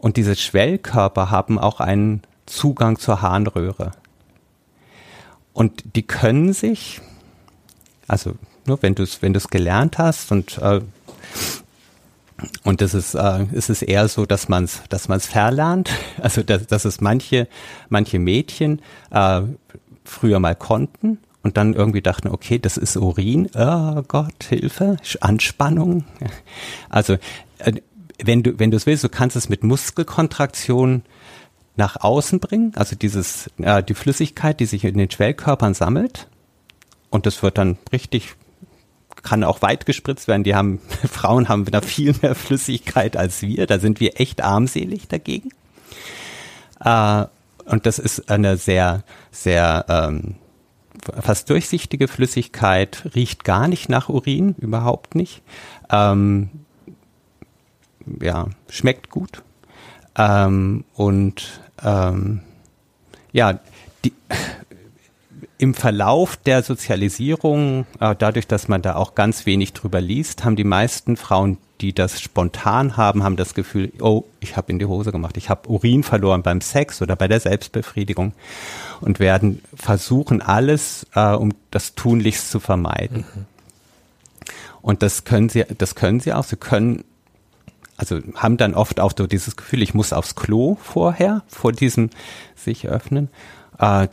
[0.05, 3.93] Und diese Schwellkörper haben auch einen Zugang zur Harnröhre.
[5.55, 7.01] Und die können sich,
[8.07, 8.35] also
[8.67, 10.83] nur wenn du es wenn gelernt hast und äh,
[12.65, 15.89] und das ist, äh, ist es eher so, dass man es dass man's verlernt.
[16.23, 17.49] Also dass, dass es manche,
[17.89, 19.41] manche Mädchen äh,
[20.05, 26.05] früher mal konnten und dann irgendwie dachten, okay, das ist Urin, oh Gott, Hilfe, Anspannung.
[26.91, 27.15] Also
[27.57, 27.81] äh,
[28.23, 31.03] wenn du wenn du es willst, du kannst es mit Muskelkontraktion
[31.77, 36.29] nach außen bringen, also dieses äh, die Flüssigkeit, die sich in den Schwellkörpern sammelt
[37.11, 38.37] und das wird dann richtig
[39.25, 40.45] kann auch weit gespritzt werden.
[40.45, 43.67] Die haben, Frauen haben da viel mehr Flüssigkeit als wir.
[43.67, 45.51] Da sind wir echt armselig dagegen.
[46.81, 47.25] Äh,
[47.65, 50.37] und das ist eine sehr, sehr ähm,
[51.21, 55.43] fast durchsichtige Flüssigkeit, riecht gar nicht nach Urin, überhaupt nicht.
[55.91, 56.51] Ähm,
[58.21, 59.43] ja, schmeckt gut.
[60.17, 62.41] Ähm, und ähm,
[63.33, 63.59] ja,
[64.05, 64.13] die,
[65.59, 70.57] im Verlauf der Sozialisierung, äh, dadurch, dass man da auch ganz wenig drüber liest, haben
[70.57, 74.85] die meisten Frauen, die das spontan haben, haben das Gefühl, oh, ich habe in die
[74.85, 78.33] Hose gemacht, ich habe Urin verloren beim Sex oder bei der Selbstbefriedigung
[79.01, 83.25] und werden versuchen alles, äh, um das tunlichst zu vermeiden.
[83.35, 83.47] Mhm.
[84.83, 86.45] Und das können sie, das können sie auch.
[86.45, 87.05] Sie können
[87.97, 92.11] also haben dann oft auch so dieses Gefühl, ich muss aufs Klo vorher, vor diesem
[92.57, 93.29] sich öffnen
[93.79, 94.09] äh,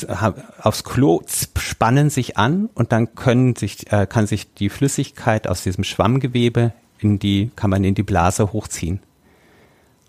[0.62, 1.22] aufs Klo
[1.58, 6.74] spannen sich an und dann können sich, äh, kann sich die Flüssigkeit aus diesem Schwammgewebe
[7.00, 9.02] in die, kann man in die Blase hochziehen.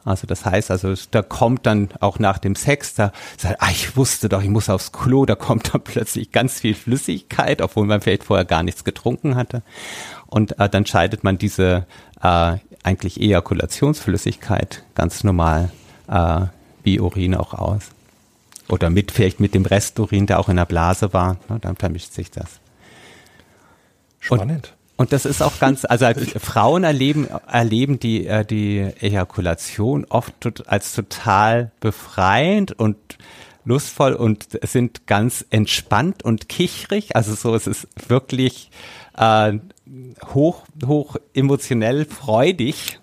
[0.04, 3.96] Also das heißt, also da kommt dann auch nach dem Sex, da sagt, ah, ich
[3.96, 8.00] wusste doch, ich muss aufs Klo, da kommt dann plötzlich ganz viel Flüssigkeit, obwohl man
[8.00, 9.62] vielleicht vorher gar nichts getrunken hatte.
[10.26, 11.86] Und äh, dann scheidet man diese
[12.20, 15.70] äh, eigentlich Ejakulationsflüssigkeit ganz normal
[16.08, 16.46] äh,
[16.82, 17.90] wie Urin auch aus.
[18.68, 21.36] Oder mit, vielleicht mit dem Resturin, der auch in der Blase war.
[21.48, 22.46] Ne, dann vermischt sich das.
[24.20, 24.74] Spannend.
[24.96, 26.06] Und, und das ist auch ganz, also
[26.38, 30.34] Frauen erleben, erleben die, äh, die Ejakulation oft
[30.66, 32.96] als total befreiend und
[33.64, 37.14] lustvoll und sind ganz entspannt und kichrig.
[37.14, 38.70] Also so, es ist wirklich
[39.16, 39.58] äh,
[40.34, 43.00] hoch, hoch emotionell freudig.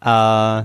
[0.00, 0.64] Äh,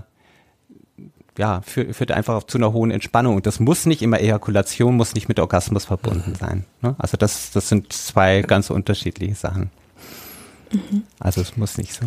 [1.37, 3.35] ja, führt, führt einfach zu einer hohen Entspannung.
[3.35, 6.35] Und das muss nicht immer Ejakulation, muss nicht mit Orgasmus verbunden mhm.
[6.35, 6.65] sein.
[6.81, 6.95] Ne?
[6.99, 9.71] Also das, das sind zwei ganz unterschiedliche Sachen.
[10.71, 11.03] Mhm.
[11.19, 12.05] Also es muss nicht so.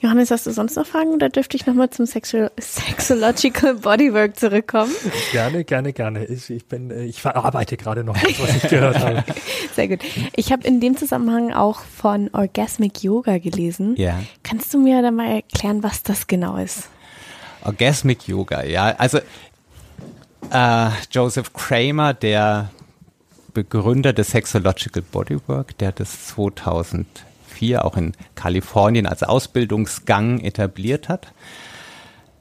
[0.00, 4.92] Johannes, hast du sonst noch Fragen oder dürfte ich nochmal zum Sexu Sexological Bodywork zurückkommen?
[5.32, 6.24] Gerne, gerne, gerne.
[6.26, 9.24] Ich, ich bin, äh, ich verarbeite gerade noch was, was ich gehört habe.
[9.74, 10.00] Sehr gut.
[10.36, 13.96] Ich habe in dem Zusammenhang auch von Orgasmic Yoga gelesen.
[13.96, 14.20] Ja.
[14.44, 16.88] Kannst du mir da mal erklären, was das genau ist?
[17.64, 18.94] Orgasmic Yoga, ja.
[18.98, 19.18] Also
[20.50, 22.70] äh, Joseph Kramer, der
[23.52, 26.30] Begründer des Sexological Bodywork, der das
[27.58, 31.32] 2004 auch in Kalifornien als Ausbildungsgang etabliert hat,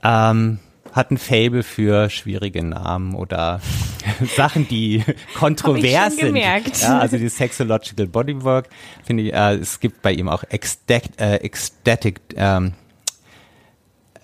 [0.03, 0.59] ähm,
[0.93, 3.61] hat ein Fable für schwierige Namen oder
[4.35, 5.03] Sachen, die
[5.35, 6.27] kontrovers sind.
[6.27, 6.81] Gemerkt.
[6.81, 8.69] Ja, also die Sexological Bodywork
[9.05, 12.73] finde ich, äh, es gibt bei ihm auch Ecstatic, äh, Ecstatic ähm,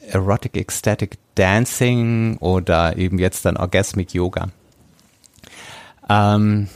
[0.09, 4.49] Erotic Ecstatic Dancing oder eben jetzt dann Orgasmic Yoga.
[6.09, 6.67] Ähm,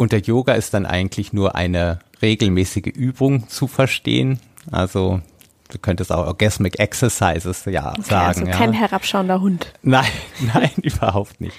[0.00, 4.40] unter Yoga ist dann eigentlich nur eine regelmäßige Übung zu verstehen.
[4.72, 5.20] Also
[5.68, 8.40] du könntest auch Orgasmic Exercises ja okay, sagen.
[8.40, 8.80] Also kein ja.
[8.80, 9.74] herabschauender Hund.
[9.82, 10.10] Nein,
[10.54, 11.54] nein, überhaupt nicht.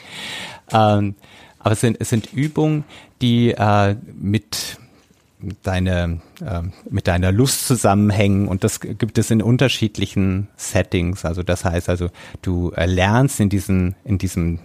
[0.72, 1.14] Ähm,
[1.60, 2.84] aber es sind, es sind Übungen,
[3.22, 4.80] die äh, mit
[5.62, 11.26] deine, äh, mit deiner Lust zusammenhängen und das gibt es in unterschiedlichen Settings.
[11.26, 12.10] Also das heißt also,
[12.42, 14.58] du lernst in diesen, in diesem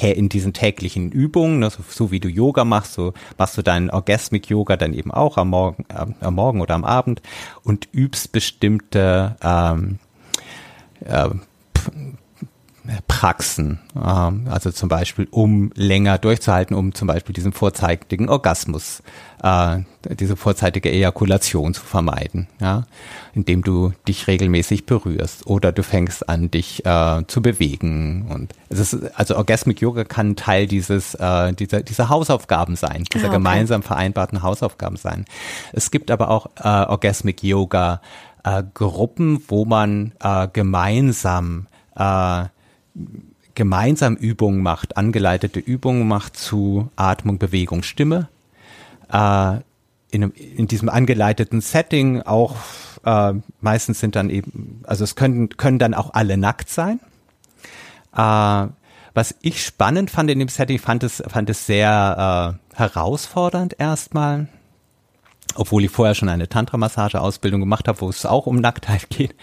[0.00, 3.90] in diesen täglichen Übungen, ne, so, so, wie du Yoga machst, so machst du deinen
[3.90, 7.22] Orgasmic Yoga dann eben auch am Morgen, äh, am Morgen oder am Abend
[7.62, 9.98] und übst bestimmte ähm,
[11.04, 11.28] äh,
[13.06, 19.02] Praxen, ähm, also zum Beispiel, um länger durchzuhalten, um zum Beispiel diesen vorzeitigen Orgasmus,
[19.42, 19.78] äh,
[20.18, 22.84] diese vorzeitige Ejakulation zu vermeiden, ja,
[23.34, 28.92] indem du dich regelmäßig berührst oder du fängst an, dich äh, zu bewegen und es
[28.92, 33.36] ist, also Orgasmic Yoga kann Teil dieses, äh, dieser, dieser Hausaufgaben sein, dieser ah, okay.
[33.36, 35.24] gemeinsam vereinbarten Hausaufgaben sein.
[35.72, 38.00] Es gibt aber auch äh, Orgasmic Yoga
[38.42, 42.44] äh, Gruppen, wo man äh, gemeinsam äh,
[43.54, 48.28] gemeinsam Übungen macht, angeleitete Übungen macht zu Atmung, Bewegung, Stimme.
[49.12, 49.58] Äh,
[50.10, 52.56] in, in diesem angeleiteten Setting auch
[53.04, 57.00] äh, meistens sind dann eben, also es können, können dann auch alle nackt sein.
[58.16, 58.68] Äh,
[59.14, 64.48] was ich spannend fand in dem Setting, fand es, fand es sehr äh, herausfordernd erstmal,
[65.56, 69.34] obwohl ich vorher schon eine Tantra-Massage-Ausbildung gemacht habe, wo es auch um Nacktheit geht,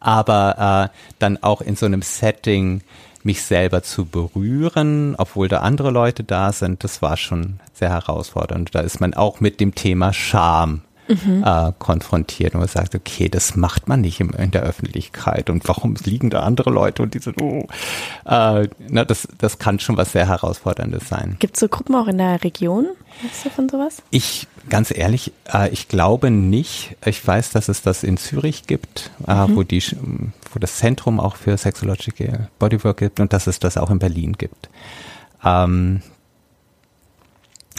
[0.00, 2.82] aber äh, dann auch in so einem Setting
[3.24, 8.74] mich selber zu berühren, obwohl da andere Leute da sind, das war schon sehr herausfordernd.
[8.74, 11.42] Da ist man auch mit dem Thema Scham mhm.
[11.44, 15.66] äh, konfrontiert und man sagt, okay, das macht man nicht im, in der Öffentlichkeit und
[15.68, 17.66] warum liegen da andere Leute und diese, oh,
[18.24, 21.36] äh, na, das, das kann schon was sehr Herausforderndes sein.
[21.38, 22.86] Gibt es so Gruppen auch in der Region?
[23.22, 24.02] Weißt du von sowas?
[24.10, 26.96] Ich, ganz ehrlich, äh, ich glaube nicht.
[27.04, 29.56] Ich weiß, dass es das in Zürich gibt, äh, mhm.
[29.56, 29.82] wo die,
[30.52, 34.34] wo das Zentrum auch für Sexological Bodywork gibt und dass es das auch in Berlin
[34.38, 34.70] gibt.
[35.44, 36.02] Ähm,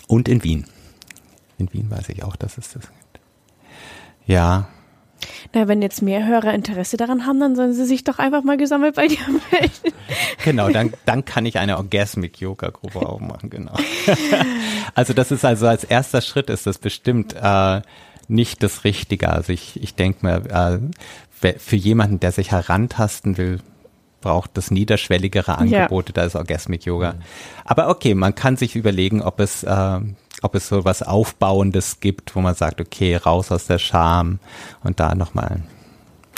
[0.07, 0.65] und in Wien.
[1.57, 3.02] In Wien weiß ich auch, dass es das gibt.
[4.25, 4.67] Ja.
[5.53, 8.57] Na, wenn jetzt mehr Hörer Interesse daran haben, dann sollen sie sich doch einfach mal
[8.57, 9.19] gesammelt bei dir
[9.51, 9.93] melden.
[10.43, 13.73] Genau, dann, dann kann ich eine Orgasmic-Yoga-Gruppe aufmachen, genau.
[14.95, 17.81] also das ist also als erster Schritt ist das bestimmt äh,
[18.27, 19.29] nicht das Richtige.
[19.29, 20.81] Also ich, ich denke mir,
[21.41, 23.59] äh, für jemanden, der sich herantasten will,
[24.21, 26.13] braucht das niederschwelligere Angebote, ja.
[26.13, 27.15] da ist Orgasmic Yoga.
[27.65, 29.99] Aber okay, man kann sich überlegen, ob es äh,
[30.43, 34.39] ob es so was Aufbauendes gibt, wo man sagt, okay, raus aus der Scham
[34.83, 35.61] und da nochmal,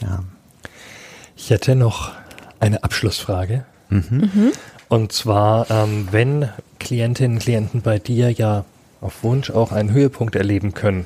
[0.01, 0.23] ja.
[1.35, 2.11] Ich hätte noch
[2.59, 3.65] eine Abschlussfrage.
[3.89, 4.29] Mhm.
[4.33, 4.51] Mhm.
[4.87, 6.49] Und zwar, ähm, wenn
[6.79, 8.65] Klientinnen und Klienten bei dir ja
[9.01, 11.05] auf Wunsch auch einen Höhepunkt erleben können,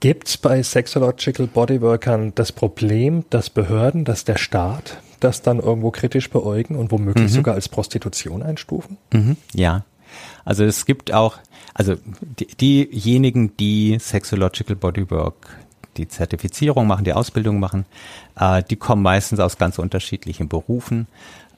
[0.00, 5.90] gibt es bei Sexological Bodyworkern das Problem, dass Behörden, dass der Staat das dann irgendwo
[5.90, 7.34] kritisch beäugen und womöglich mhm.
[7.34, 8.98] sogar als Prostitution einstufen?
[9.12, 9.36] Mhm.
[9.54, 9.84] Ja,
[10.44, 11.38] also es gibt auch,
[11.74, 12.46] also die,
[12.90, 15.58] diejenigen, die Sexological Bodywork,
[15.96, 17.86] die Zertifizierung machen, die Ausbildung machen,
[18.38, 21.06] äh, die kommen meistens aus ganz unterschiedlichen Berufen.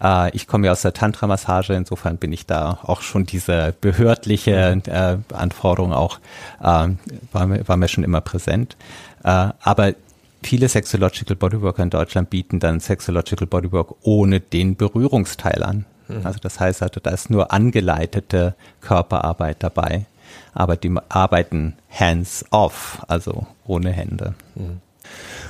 [0.03, 4.81] Äh, ich komme ja aus der Tantra-Massage, insofern bin ich da auch schon diese behördliche
[4.87, 6.19] äh, Anforderung auch,
[6.61, 6.89] äh,
[7.33, 8.77] war, mir, war mir schon immer präsent.
[9.25, 9.95] Äh, aber
[10.43, 15.87] viele Sexological Bodyworker in Deutschland bieten dann Sexological Bodywork ohne den Berührungsteil an.
[16.09, 16.25] Mhm.
[16.25, 20.07] Also das heißt, also, da ist nur angeleitete Körperarbeit dabei,
[20.55, 24.35] aber die arbeiten hands-off, also ohne Hände.
[24.55, 24.81] Mhm.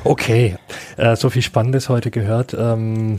[0.05, 0.57] Okay,
[0.97, 2.55] äh, so viel Spannendes heute gehört.
[2.59, 3.19] Ähm,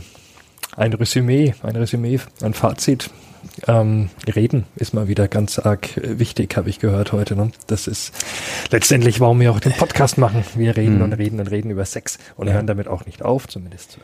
[0.76, 3.10] ein Resümee, ein Resümee, ein Fazit.
[3.66, 7.36] Ähm, reden ist mal wieder ganz arg wichtig, habe ich gehört heute.
[7.36, 7.50] Ne?
[7.66, 8.12] Das ist
[8.70, 10.44] letztendlich, warum wir auch den Podcast machen.
[10.54, 11.02] Wir reden mhm.
[11.02, 12.54] und reden und reden über Sex und ja.
[12.54, 13.98] hören damit auch nicht auf, zumindest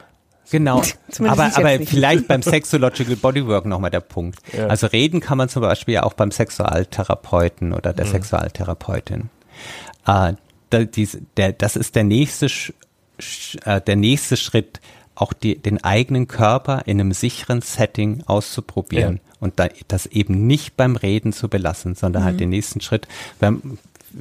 [0.51, 0.83] Genau,
[1.19, 4.39] aber, aber vielleicht beim Sexological Bodywork nochmal der Punkt.
[4.57, 4.67] Ja.
[4.67, 8.11] Also reden kann man zum Beispiel ja auch beim Sexualtherapeuten oder der mhm.
[8.11, 9.31] Sexualtherapeutin.
[10.07, 10.35] Äh,
[10.71, 12.47] da, dies, der, das ist der nächste,
[13.65, 14.81] äh, der nächste Schritt,
[15.15, 19.33] auch die, den eigenen Körper in einem sicheren Setting auszuprobieren ja.
[19.39, 22.39] und da, das eben nicht beim Reden zu belassen, sondern halt mhm.
[22.39, 23.07] halt den nächsten Schritt.
[23.39, 23.79] Wenn,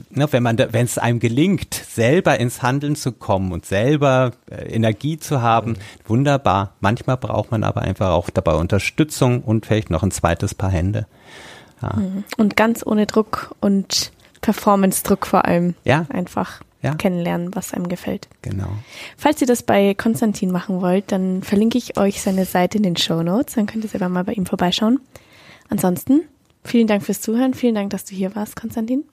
[0.10, 4.74] ne, wenn man, wenn es einem gelingt, selber ins Handeln zu kommen und selber äh,
[4.74, 5.78] Energie zu haben, mhm.
[6.06, 6.74] wunderbar.
[6.80, 11.08] Manchmal braucht man aber einfach auch dabei Unterstützung und vielleicht noch ein zweites Paar Hände.
[11.82, 11.96] Ja.
[11.96, 12.24] Mhm.
[12.38, 15.76] Und ganz ohne Druck und Performance-Druck vor allem.
[15.84, 16.06] Ja.
[16.10, 16.96] Einfach ja.
[16.96, 18.28] kennenlernen, was einem gefällt.
[18.41, 18.68] Genau.
[19.18, 22.98] Falls ihr das bei Konstantin machen wollt, dann verlinke ich euch seine Seite in den
[22.98, 23.56] Show Notes.
[23.56, 25.00] Dann könnt ihr selber mal bei ihm vorbeischauen.
[25.70, 26.24] Ansonsten,
[26.64, 27.54] vielen Dank fürs Zuhören.
[27.54, 29.06] Vielen Dank, dass du hier warst, Konstantin.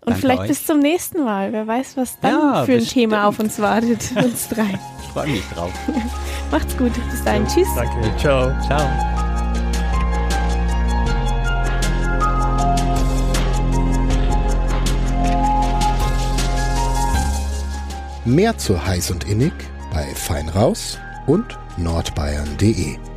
[0.00, 0.48] Und Danke vielleicht euch.
[0.48, 1.52] bis zum nächsten Mal.
[1.52, 2.92] Wer weiß, was dann ja, für ein bestimmt.
[2.94, 4.78] Thema auf uns wartet, uns drei.
[5.02, 5.72] Ich freue mich drauf.
[6.50, 6.92] Macht's gut.
[7.10, 7.44] Bis dahin.
[7.44, 7.68] Ja, Tschüss.
[7.76, 8.16] Danke.
[8.16, 8.52] Ciao.
[8.66, 8.88] Ciao.
[18.24, 19.52] Mehr zu heiß und innig
[19.92, 23.09] bei Feinraus und nordbayern.de.